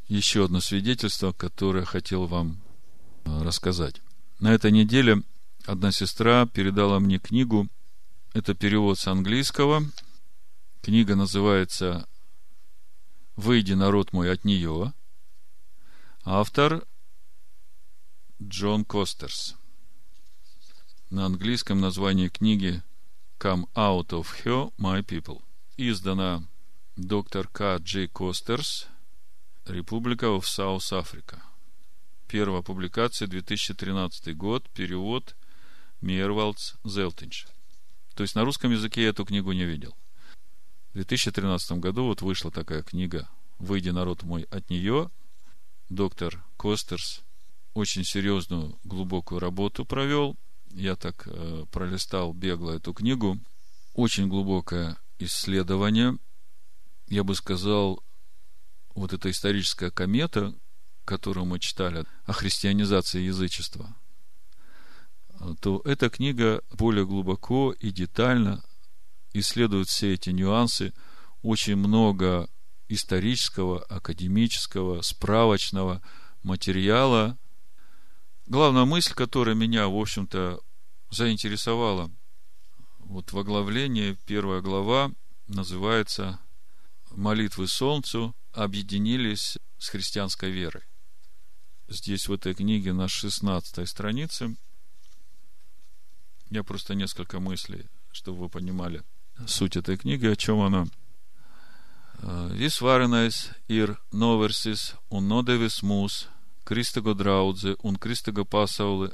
Еще 0.09 0.43
одно 0.43 0.59
свидетельство, 0.59 1.31
которое 1.31 1.85
хотел 1.85 2.25
вам 2.25 2.61
э, 3.23 3.43
рассказать. 3.43 4.01
На 4.39 4.53
этой 4.53 4.73
неделе 4.73 5.23
одна 5.65 5.93
сестра 5.93 6.45
передала 6.45 6.99
мне 6.99 7.17
книгу. 7.17 7.69
Это 8.33 8.55
перевод 8.55 8.99
с 8.99 9.07
английского. 9.07 9.83
Книга 10.81 11.15
называется 11.15 12.05
«Выйди, 13.37 13.71
народ 13.71 14.11
мой, 14.11 14.29
от 14.29 14.43
нее». 14.43 14.91
Автор 16.25 16.85
Джон 18.43 18.83
Костерс– 18.83 19.55
на 21.09 21.25
английском 21.25 21.79
название 21.79 22.27
книги 22.27 22.83
Come 23.39 23.67
Out 23.75 24.07
of 24.13 24.43
Her, 24.43 24.73
My 24.79 25.05
People. 25.05 25.43
Издана 25.77 26.43
доктор 26.95 27.47
К. 27.47 27.77
Джей 27.77 28.07
Костерс, 28.07 28.87
Республика 29.67 30.25
of 30.25 30.41
South 30.41 30.91
Africa. 30.91 31.39
Первая 32.27 32.63
публикация 32.63 33.27
2013 33.27 34.35
год, 34.35 34.67
перевод 34.71 35.35
Мейервалдс 36.01 36.77
Зелтинч. 36.83 37.45
То 38.15 38.23
есть 38.23 38.33
на 38.33 38.43
русском 38.43 38.71
языке 38.71 39.03
я 39.03 39.09
эту 39.09 39.23
книгу 39.23 39.51
не 39.51 39.65
видел. 39.65 39.95
В 40.89 40.93
2013 40.93 41.73
году 41.73 42.05
вот 42.05 42.23
вышла 42.23 42.49
такая 42.49 42.81
книга 42.81 43.29
«Выйди, 43.59 43.89
народ 43.89 44.23
мой, 44.23 44.47
от 44.49 44.71
нее». 44.71 45.11
Доктор 45.89 46.43
Костерс 46.57 47.21
очень 47.75 48.03
серьезную, 48.03 48.79
глубокую 48.83 49.39
работу 49.39 49.85
провел– 49.85 50.35
я 50.71 50.95
так 50.95 51.27
э, 51.27 51.65
пролистал 51.71 52.33
бегло 52.33 52.71
эту 52.71 52.93
книгу. 52.93 53.39
Очень 53.93 54.27
глубокое 54.27 54.97
исследование. 55.19 56.17
Я 57.07 57.23
бы 57.23 57.35
сказал, 57.35 58.03
вот 58.95 59.13
эта 59.13 59.31
историческая 59.31 59.91
комета, 59.91 60.53
которую 61.05 61.45
мы 61.45 61.59
читали 61.59 62.05
о 62.25 62.33
христианизации 62.33 63.21
язычества, 63.21 63.95
то 65.61 65.81
эта 65.85 66.09
книга 66.09 66.61
более 66.71 67.05
глубоко 67.05 67.71
и 67.71 67.91
детально 67.91 68.63
исследует 69.33 69.87
все 69.87 70.13
эти 70.13 70.31
нюансы. 70.31 70.93
Очень 71.41 71.75
много 71.75 72.49
исторического, 72.89 73.83
академического, 73.83 75.01
справочного 75.01 76.01
материала. 76.43 77.37
Главная 78.49 78.85
мысль, 78.85 79.13
которая 79.13 79.55
меня, 79.55 79.89
в 79.89 79.95
общем-то, 79.97 80.61
заинтересовала, 81.11 82.09
вот 82.99 83.33
в 83.33 83.37
оглавлении, 83.37 84.17
первая 84.25 84.61
глава, 84.61 85.11
называется 85.47 86.39
«Молитвы 87.11 87.67
солнцу 87.67 88.33
объединились 88.53 89.57
с 89.77 89.89
христианской 89.89 90.49
верой». 90.49 90.83
Здесь, 91.89 92.29
в 92.29 92.33
этой 92.33 92.53
книге, 92.53 92.93
на 92.93 93.09
16 93.09 93.87
странице, 93.87 94.55
я 96.49 96.63
просто 96.63 96.95
несколько 96.95 97.41
мыслей, 97.41 97.89
чтобы 98.13 98.39
вы 98.39 98.49
понимали 98.49 99.03
суть 99.45 99.75
этой 99.75 99.97
книги, 99.97 100.25
о 100.25 100.37
чем 100.37 100.61
она. 100.61 100.87
Visvarenais 102.21 103.51
ir 103.67 103.97
noversis 104.11 104.95
un 105.11 105.27
nodevis 105.27 105.83
mūs, 105.83 106.27
Kristago 106.67 107.13
draudze 107.13 107.75
un 107.79 107.95
Kristago 107.95 108.43
pasauli 108.43 109.07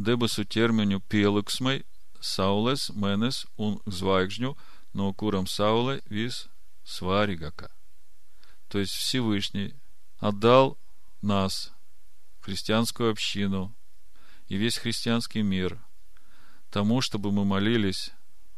debesu 0.00 0.46
ķermeņu 0.48 1.02
pieliksmai, 1.12 1.82
saules, 2.16 2.86
mēnes 2.96 3.42
un 3.60 3.76
zvaigžņu, 3.84 4.54
no 4.96 5.12
kurам 5.12 5.44
saule 5.44 6.00
висваригака. 6.08 7.68
То 8.68 8.78
есть 8.78 8.94
Всевышний 8.94 9.74
отдал 10.18 10.78
нас, 11.20 11.74
христианскую 12.40 13.10
общину 13.10 13.76
и 14.48 14.56
весь 14.56 14.78
христианский 14.78 15.42
мир 15.42 15.78
тому, 16.70 17.02
чтобы 17.02 17.32
мы 17.32 17.44
молились 17.44 18.12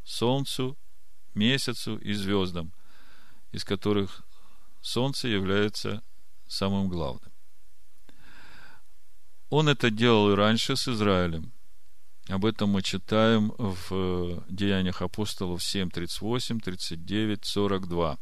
солнцу, 0.05 0.79
месяцу 1.35 1.97
и 1.97 2.13
звездам, 2.13 2.73
из 3.51 3.65
которых 3.65 4.23
солнце 4.83 5.27
является 5.27 6.05
самым 6.47 6.89
главным. 6.89 7.26
Он 9.49 9.69
это 9.69 9.91
делал 9.91 10.33
и 10.33 10.35
раньше 10.35 10.77
с 10.77 10.89
Израилем. 10.89 11.53
Об 12.29 12.45
этом 12.45 12.71
мы 12.71 12.83
читаем 12.83 13.53
в 13.57 14.45
Деяниях 14.49 15.03
апостолов 15.03 15.63
7, 15.63 15.91
38, 15.91 16.61
39, 16.61 17.45
42. 17.45 18.19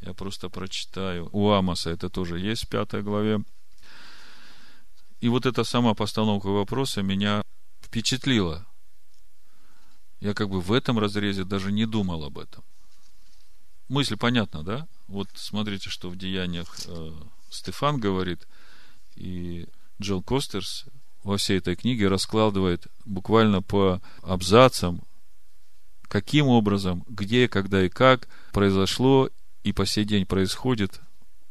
Я 0.00 0.14
просто 0.14 0.48
прочитаю. 0.48 1.28
У 1.32 1.50
Амоса 1.50 1.90
это 1.90 2.08
тоже 2.08 2.38
есть 2.38 2.64
в 2.64 2.68
пятой 2.68 3.02
главе. 3.02 3.44
И 5.20 5.28
вот 5.28 5.44
эта 5.44 5.64
сама 5.64 5.92
постановка 5.92 6.46
вопроса 6.46 7.02
меня 7.02 7.42
впечатлила. 7.82 8.66
Я 10.20 10.32
как 10.32 10.48
бы 10.48 10.62
в 10.62 10.72
этом 10.72 10.98
разрезе 10.98 11.44
даже 11.44 11.72
не 11.72 11.84
думал 11.84 12.24
об 12.24 12.38
этом. 12.38 12.64
Мысль 13.88 14.16
понятна, 14.16 14.62
да? 14.62 14.88
Вот 15.08 15.28
смотрите, 15.34 15.90
что 15.90 16.08
в 16.08 16.16
Деяниях 16.16 16.74
э, 16.86 17.12
Стефан 17.50 17.98
говорит, 17.98 18.46
и 19.16 19.66
Джон 20.00 20.22
Костерс 20.22 20.86
во 21.22 21.36
всей 21.36 21.58
этой 21.58 21.76
книге 21.76 22.08
раскладывает 22.08 22.86
буквально 23.04 23.62
по 23.62 24.00
абзацам, 24.22 25.02
каким 26.08 26.46
образом, 26.48 27.04
где, 27.08 27.48
когда 27.48 27.84
и 27.84 27.88
как 27.88 28.28
произошло 28.52 29.28
и 29.62 29.72
по 29.72 29.84
сей 29.84 30.04
день 30.04 30.26
происходит 30.26 31.00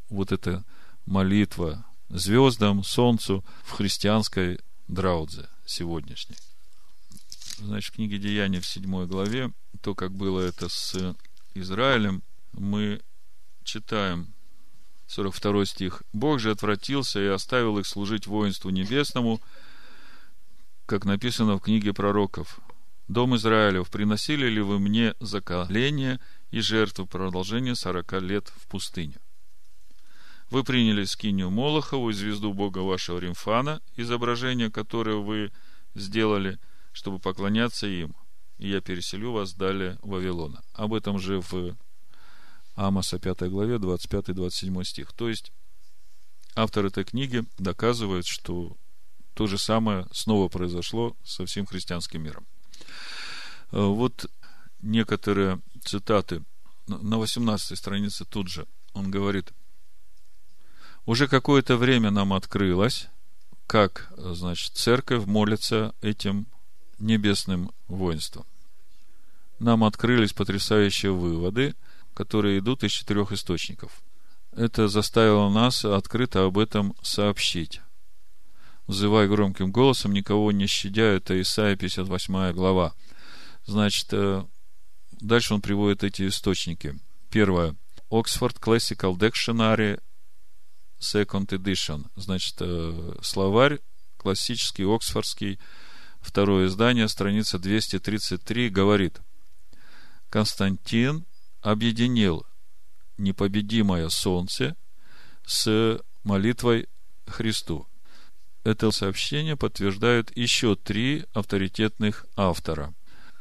вот 0.09 0.31
эта 0.31 0.65
молитва 1.05 1.85
звездам, 2.09 2.83
солнцу 2.83 3.45
в 3.63 3.71
христианской 3.71 4.59
драудзе 4.87 5.47
сегодняшней. 5.65 6.35
Значит, 7.59 7.93
в 7.93 7.95
книге 7.95 8.17
Деяний 8.17 8.59
в 8.59 8.65
седьмой 8.65 9.05
главе, 9.05 9.53
то, 9.81 9.93
как 9.93 10.11
было 10.11 10.39
это 10.39 10.69
с 10.69 11.15
Израилем, 11.53 12.23
мы 12.53 13.01
читаем 13.63 14.33
42 15.09 15.65
стих. 15.65 16.03
«Бог 16.13 16.39
же 16.39 16.51
отвратился 16.51 17.19
и 17.19 17.25
оставил 17.25 17.79
их 17.79 17.87
служить 17.87 18.27
воинству 18.27 18.69
небесному, 18.69 19.41
как 20.85 21.03
написано 21.03 21.55
в 21.55 21.61
книге 21.61 21.93
пророков. 21.93 22.59
Дом 23.07 23.35
Израилев, 23.35 23.89
приносили 23.89 24.47
ли 24.47 24.61
вы 24.61 24.79
мне 24.79 25.15
заколение 25.19 26.19
и 26.51 26.61
жертву 26.61 27.07
продолжение 27.07 27.75
сорока 27.75 28.19
лет 28.19 28.53
в 28.55 28.67
пустыню? 28.67 29.19
Вы 30.51 30.63
приняли 30.63 31.03
скинию 31.05 31.49
Молохову 31.49 32.11
и 32.11 32.13
звезду 32.13 32.53
Бога 32.53 32.79
вашего 32.79 33.17
Римфана, 33.17 33.81
изображение, 33.95 34.69
которое 34.69 35.15
вы 35.15 35.51
сделали, 35.95 36.59
чтобы 36.91 37.17
поклоняться 37.17 37.87
им, 37.87 38.15
и 38.59 38.69
я 38.69 38.79
переселю 38.79 39.31
вас 39.31 39.55
далее 39.55 39.97
в 40.03 40.09
Вавилона. 40.09 40.61
Об 40.73 40.93
этом 40.93 41.17
же 41.17 41.41
в 41.41 41.75
Амоса 42.79 43.19
5 43.19 43.49
главе 43.49 43.75
25-27 43.75 44.83
стих. 44.85 45.11
То 45.11 45.27
есть, 45.27 45.51
автор 46.55 46.85
этой 46.85 47.03
книги 47.03 47.43
доказывает, 47.57 48.25
что 48.25 48.77
то 49.33 49.47
же 49.47 49.57
самое 49.57 50.07
снова 50.13 50.47
произошло 50.47 51.15
со 51.25 51.45
всем 51.45 51.65
христианским 51.65 52.23
миром. 52.23 52.47
Э, 53.71 53.83
вот 53.83 54.31
некоторые 54.81 55.59
цитаты 55.83 56.41
на 56.87 57.17
18 57.17 57.77
странице 57.77 58.23
тут 58.23 58.47
же. 58.47 58.65
Он 58.93 59.11
говорит, 59.11 59.51
уже 61.05 61.27
какое-то 61.27 61.75
время 61.75 62.11
нам 62.11 62.31
открылось, 62.31 63.09
как, 63.67 64.11
значит, 64.15 64.73
церковь 64.73 65.25
молится 65.25 65.93
этим 66.01 66.47
небесным 66.97 67.71
воинством. 67.89 68.45
Нам 69.59 69.83
открылись 69.83 70.31
потрясающие 70.31 71.11
выводы, 71.11 71.75
которые 72.19 72.59
идут 72.59 72.83
из 72.83 72.91
четырех 72.91 73.31
источников. 73.31 74.03
Это 74.51 74.89
заставило 74.89 75.49
нас 75.49 75.85
открыто 75.85 76.43
об 76.43 76.57
этом 76.57 76.93
сообщить 77.01 77.79
взывай 78.89 79.27
громким 79.27 79.71
голосом, 79.71 80.11
никого 80.11 80.51
не 80.51 80.67
щадя, 80.67 81.03
это 81.03 81.39
Исайя 81.39 81.77
58 81.77 82.51
глава. 82.53 82.93
Значит, 83.65 84.07
э, 84.11 84.43
дальше 85.21 85.53
он 85.53 85.61
приводит 85.61 86.03
эти 86.03 86.27
источники. 86.27 86.99
Первое. 87.29 87.75
Oxford 88.09 88.59
Classical 88.59 89.15
Dictionary 89.15 90.01
Second 90.99 91.47
Edition. 91.49 92.07
Значит, 92.15 92.55
э, 92.59 93.13
словарь 93.21 93.79
классический, 94.17 94.83
оксфордский, 94.83 95.59
второе 96.19 96.67
издание, 96.67 97.07
страница 97.07 97.59
233, 97.59 98.69
говорит, 98.69 99.21
Константин 100.29 101.25
объединил 101.61 102.45
непобедимое 103.17 104.09
солнце 104.09 104.75
с 105.45 105.99
молитвой 106.23 106.87
Христу 107.25 107.89
это 108.63 108.91
сообщение 108.91 109.55
подтверждают 109.55 110.35
еще 110.35 110.75
три 110.75 111.25
авторитетных 111.33 112.25
автора. 112.35 112.93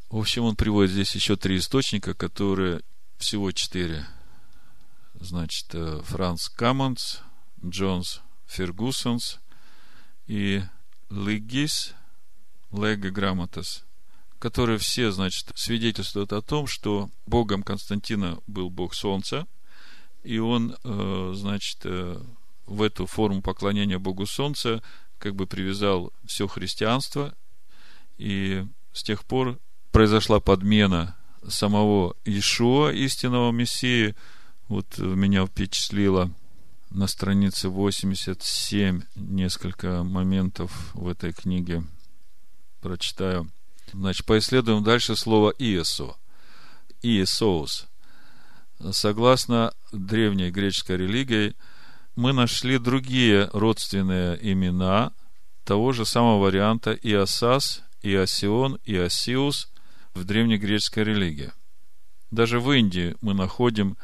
В 0.08 0.18
общем, 0.18 0.44
он 0.44 0.56
приводит 0.56 0.92
здесь 0.92 1.14
еще 1.14 1.36
три 1.36 1.58
источника, 1.58 2.14
которые 2.14 2.80
всего 3.18 3.50
четыре. 3.52 4.06
Значит, 5.14 5.74
э, 5.74 6.00
Франц 6.04 6.48
Каммонс, 6.48 7.20
Джонс 7.64 8.22
Фергусонс 8.46 9.40
и 10.26 10.62
Лигис 11.10 11.94
Лега 12.70 13.10
Грамотас, 13.10 13.84
которые 14.38 14.78
все, 14.78 15.10
значит, 15.10 15.50
свидетельствуют 15.54 16.32
о 16.32 16.42
том, 16.42 16.66
что 16.66 17.10
Богом 17.26 17.62
Константина 17.62 18.38
был 18.46 18.70
Бог 18.70 18.94
Солнца, 18.94 19.46
и 20.22 20.38
он, 20.38 20.76
э, 20.84 21.32
значит, 21.34 21.78
э, 21.84 22.20
в 22.66 22.82
эту 22.82 23.06
форму 23.06 23.42
поклонения 23.42 23.98
Богу 23.98 24.26
Солнца 24.26 24.82
как 25.18 25.34
бы 25.34 25.46
привязал 25.46 26.12
все 26.26 26.46
христианство, 26.46 27.34
и 28.18 28.64
с 28.92 29.02
тех 29.02 29.24
пор 29.24 29.58
произошла 29.90 30.40
подмена 30.40 31.16
самого 31.46 32.14
Ишуа, 32.24 32.90
истинного 32.90 33.52
Мессии. 33.52 34.14
Вот 34.68 34.98
меня 34.98 35.46
впечатлило 35.46 36.30
на 36.90 37.06
странице 37.06 37.68
87 37.68 39.02
несколько 39.16 40.02
моментов 40.04 40.94
в 40.94 41.08
этой 41.08 41.32
книге. 41.32 41.84
Прочитаю. 42.80 43.50
Значит, 43.92 44.26
поисследуем 44.26 44.84
дальше 44.84 45.16
слово 45.16 45.54
«иесо». 45.58 46.16
«Иесоус». 47.02 47.86
Согласно 48.92 49.72
древней 49.92 50.50
греческой 50.50 50.96
религии– 50.96 51.54
мы 52.18 52.32
нашли 52.32 52.78
другие 52.78 53.48
родственные 53.52 54.40
имена 54.42 55.12
того 55.62 55.92
же 55.92 56.04
самого 56.04 56.42
варианта 56.42 56.92
Иосас, 56.92 57.84
Иосион, 58.02 58.80
Иосиус 58.84 59.70
в 60.14 60.24
древнегреческой 60.24 61.04
религии. 61.04 61.52
Даже 62.32 62.58
в 62.58 62.72
Индии 62.72 63.14
мы 63.20 63.34
находим 63.34 63.96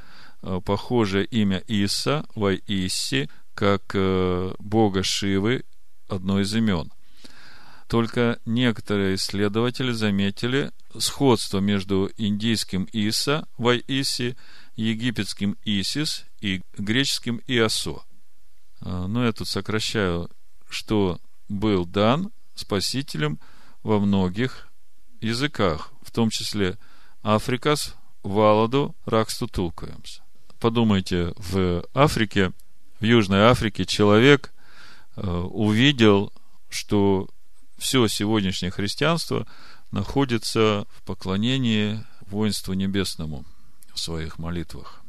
э, 0.42 0.60
похожее 0.64 1.24
имя 1.24 1.58
Иса, 1.66 2.24
Вайисси, 2.36 3.28
как 3.54 3.82
э, 3.94 4.54
бога 4.60 5.02
Шивы, 5.02 5.64
одно 6.06 6.40
из 6.40 6.54
имен. 6.54 6.92
Только 7.94 8.40
некоторые 8.44 9.14
исследователи 9.14 9.92
заметили 9.92 10.72
сходство 10.98 11.60
между 11.60 12.10
индийским 12.16 12.88
Иса, 12.90 13.46
Вайиси, 13.56 14.36
египетским 14.74 15.56
Исис 15.64 16.24
и 16.40 16.62
греческим 16.76 17.40
Иосо. 17.46 18.02
А, 18.80 19.06
но 19.06 19.24
я 19.24 19.32
тут 19.32 19.46
сокращаю, 19.46 20.28
что 20.68 21.20
был 21.48 21.86
дан 21.86 22.32
Спасителем 22.56 23.38
во 23.84 24.00
многих 24.00 24.66
языках, 25.20 25.92
в 26.02 26.10
том 26.10 26.30
числе 26.30 26.76
Африкас, 27.22 27.94
Валаду, 28.24 28.96
Раксту 29.04 29.46
Тулкаемс. 29.46 30.18
Подумайте, 30.58 31.32
в 31.36 31.86
Африке, 31.94 32.50
в 32.98 33.04
Южной 33.04 33.42
Африке 33.42 33.84
человек 33.86 34.52
э, 35.14 35.24
увидел, 35.24 36.32
что 36.68 37.28
все 37.76 38.06
сегодняшнее 38.08 38.70
христианство 38.70 39.46
находится 39.90 40.86
в 40.90 41.02
поклонении 41.02 42.04
воинству 42.22 42.74
небесному 42.74 43.44
в 43.92 44.00
своих 44.00 44.38
молитвах. 44.38 45.02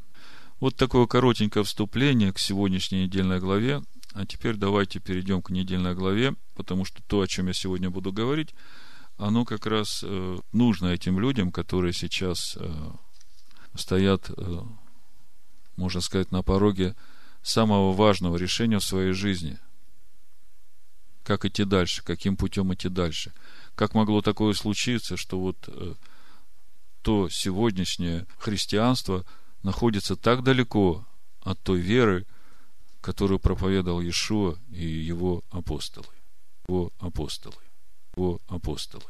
Вот 0.60 0.76
такое 0.76 1.06
коротенькое 1.06 1.66
вступление 1.66 2.32
к 2.32 2.40
сегодняшней 2.40 3.04
недельной 3.04 3.40
главе. 3.40 3.82
А 4.14 4.26
теперь 4.26 4.56
давайте 4.56 5.00
перейдем 5.00 5.42
к 5.42 5.50
недельной 5.50 5.94
главе, 5.94 6.36
потому 6.56 6.86
что 6.86 7.04
то, 7.04 7.20
о 7.20 7.28
чем 7.28 7.48
я 7.48 7.54
сегодня 7.54 7.90
буду 7.90 8.14
говорить, 8.14 8.56
оно 9.18 9.44
как 9.44 9.66
раз 9.66 10.04
э, 10.06 10.38
нужно 10.54 10.88
этим 10.88 11.20
людям, 11.20 11.52
которые 11.52 11.92
сейчас 11.92 12.58
э, 12.58 12.92
стоят, 13.76 14.30
э, 14.30 14.62
можно 15.76 16.00
сказать, 16.00 16.32
на 16.32 16.44
пороге 16.44 16.96
самого 17.42 17.92
важного 17.92 18.38
решения 18.38 18.80
в 18.80 18.84
своей 18.84 19.12
жизни. 19.12 19.60
Как 21.26 21.44
идти 21.44 21.66
дальше, 21.66 22.04
каким 22.04 22.38
путем 22.38 22.74
идти 22.74 22.88
дальше. 22.88 23.34
Как 23.74 23.96
могло 23.96 24.22
такое 24.22 24.54
случиться, 24.54 25.18
что 25.18 25.40
вот 25.40 25.58
то 27.02 27.30
сегодняшнее 27.30 28.28
христианство 28.38 29.26
находится 29.64 30.16
так 30.16 30.44
далеко 30.44 31.06
от 31.42 31.60
той 31.62 31.80
веры, 31.80 32.26
которую 33.02 33.40
проповедовал 33.40 34.02
Иешуа 34.02 34.58
и 34.70 34.86
его 34.86 35.44
апостолы. 35.50 36.14
Его 36.68 36.92
апостолы. 37.00 37.62
Его 38.16 38.40
апостолы. 38.48 39.04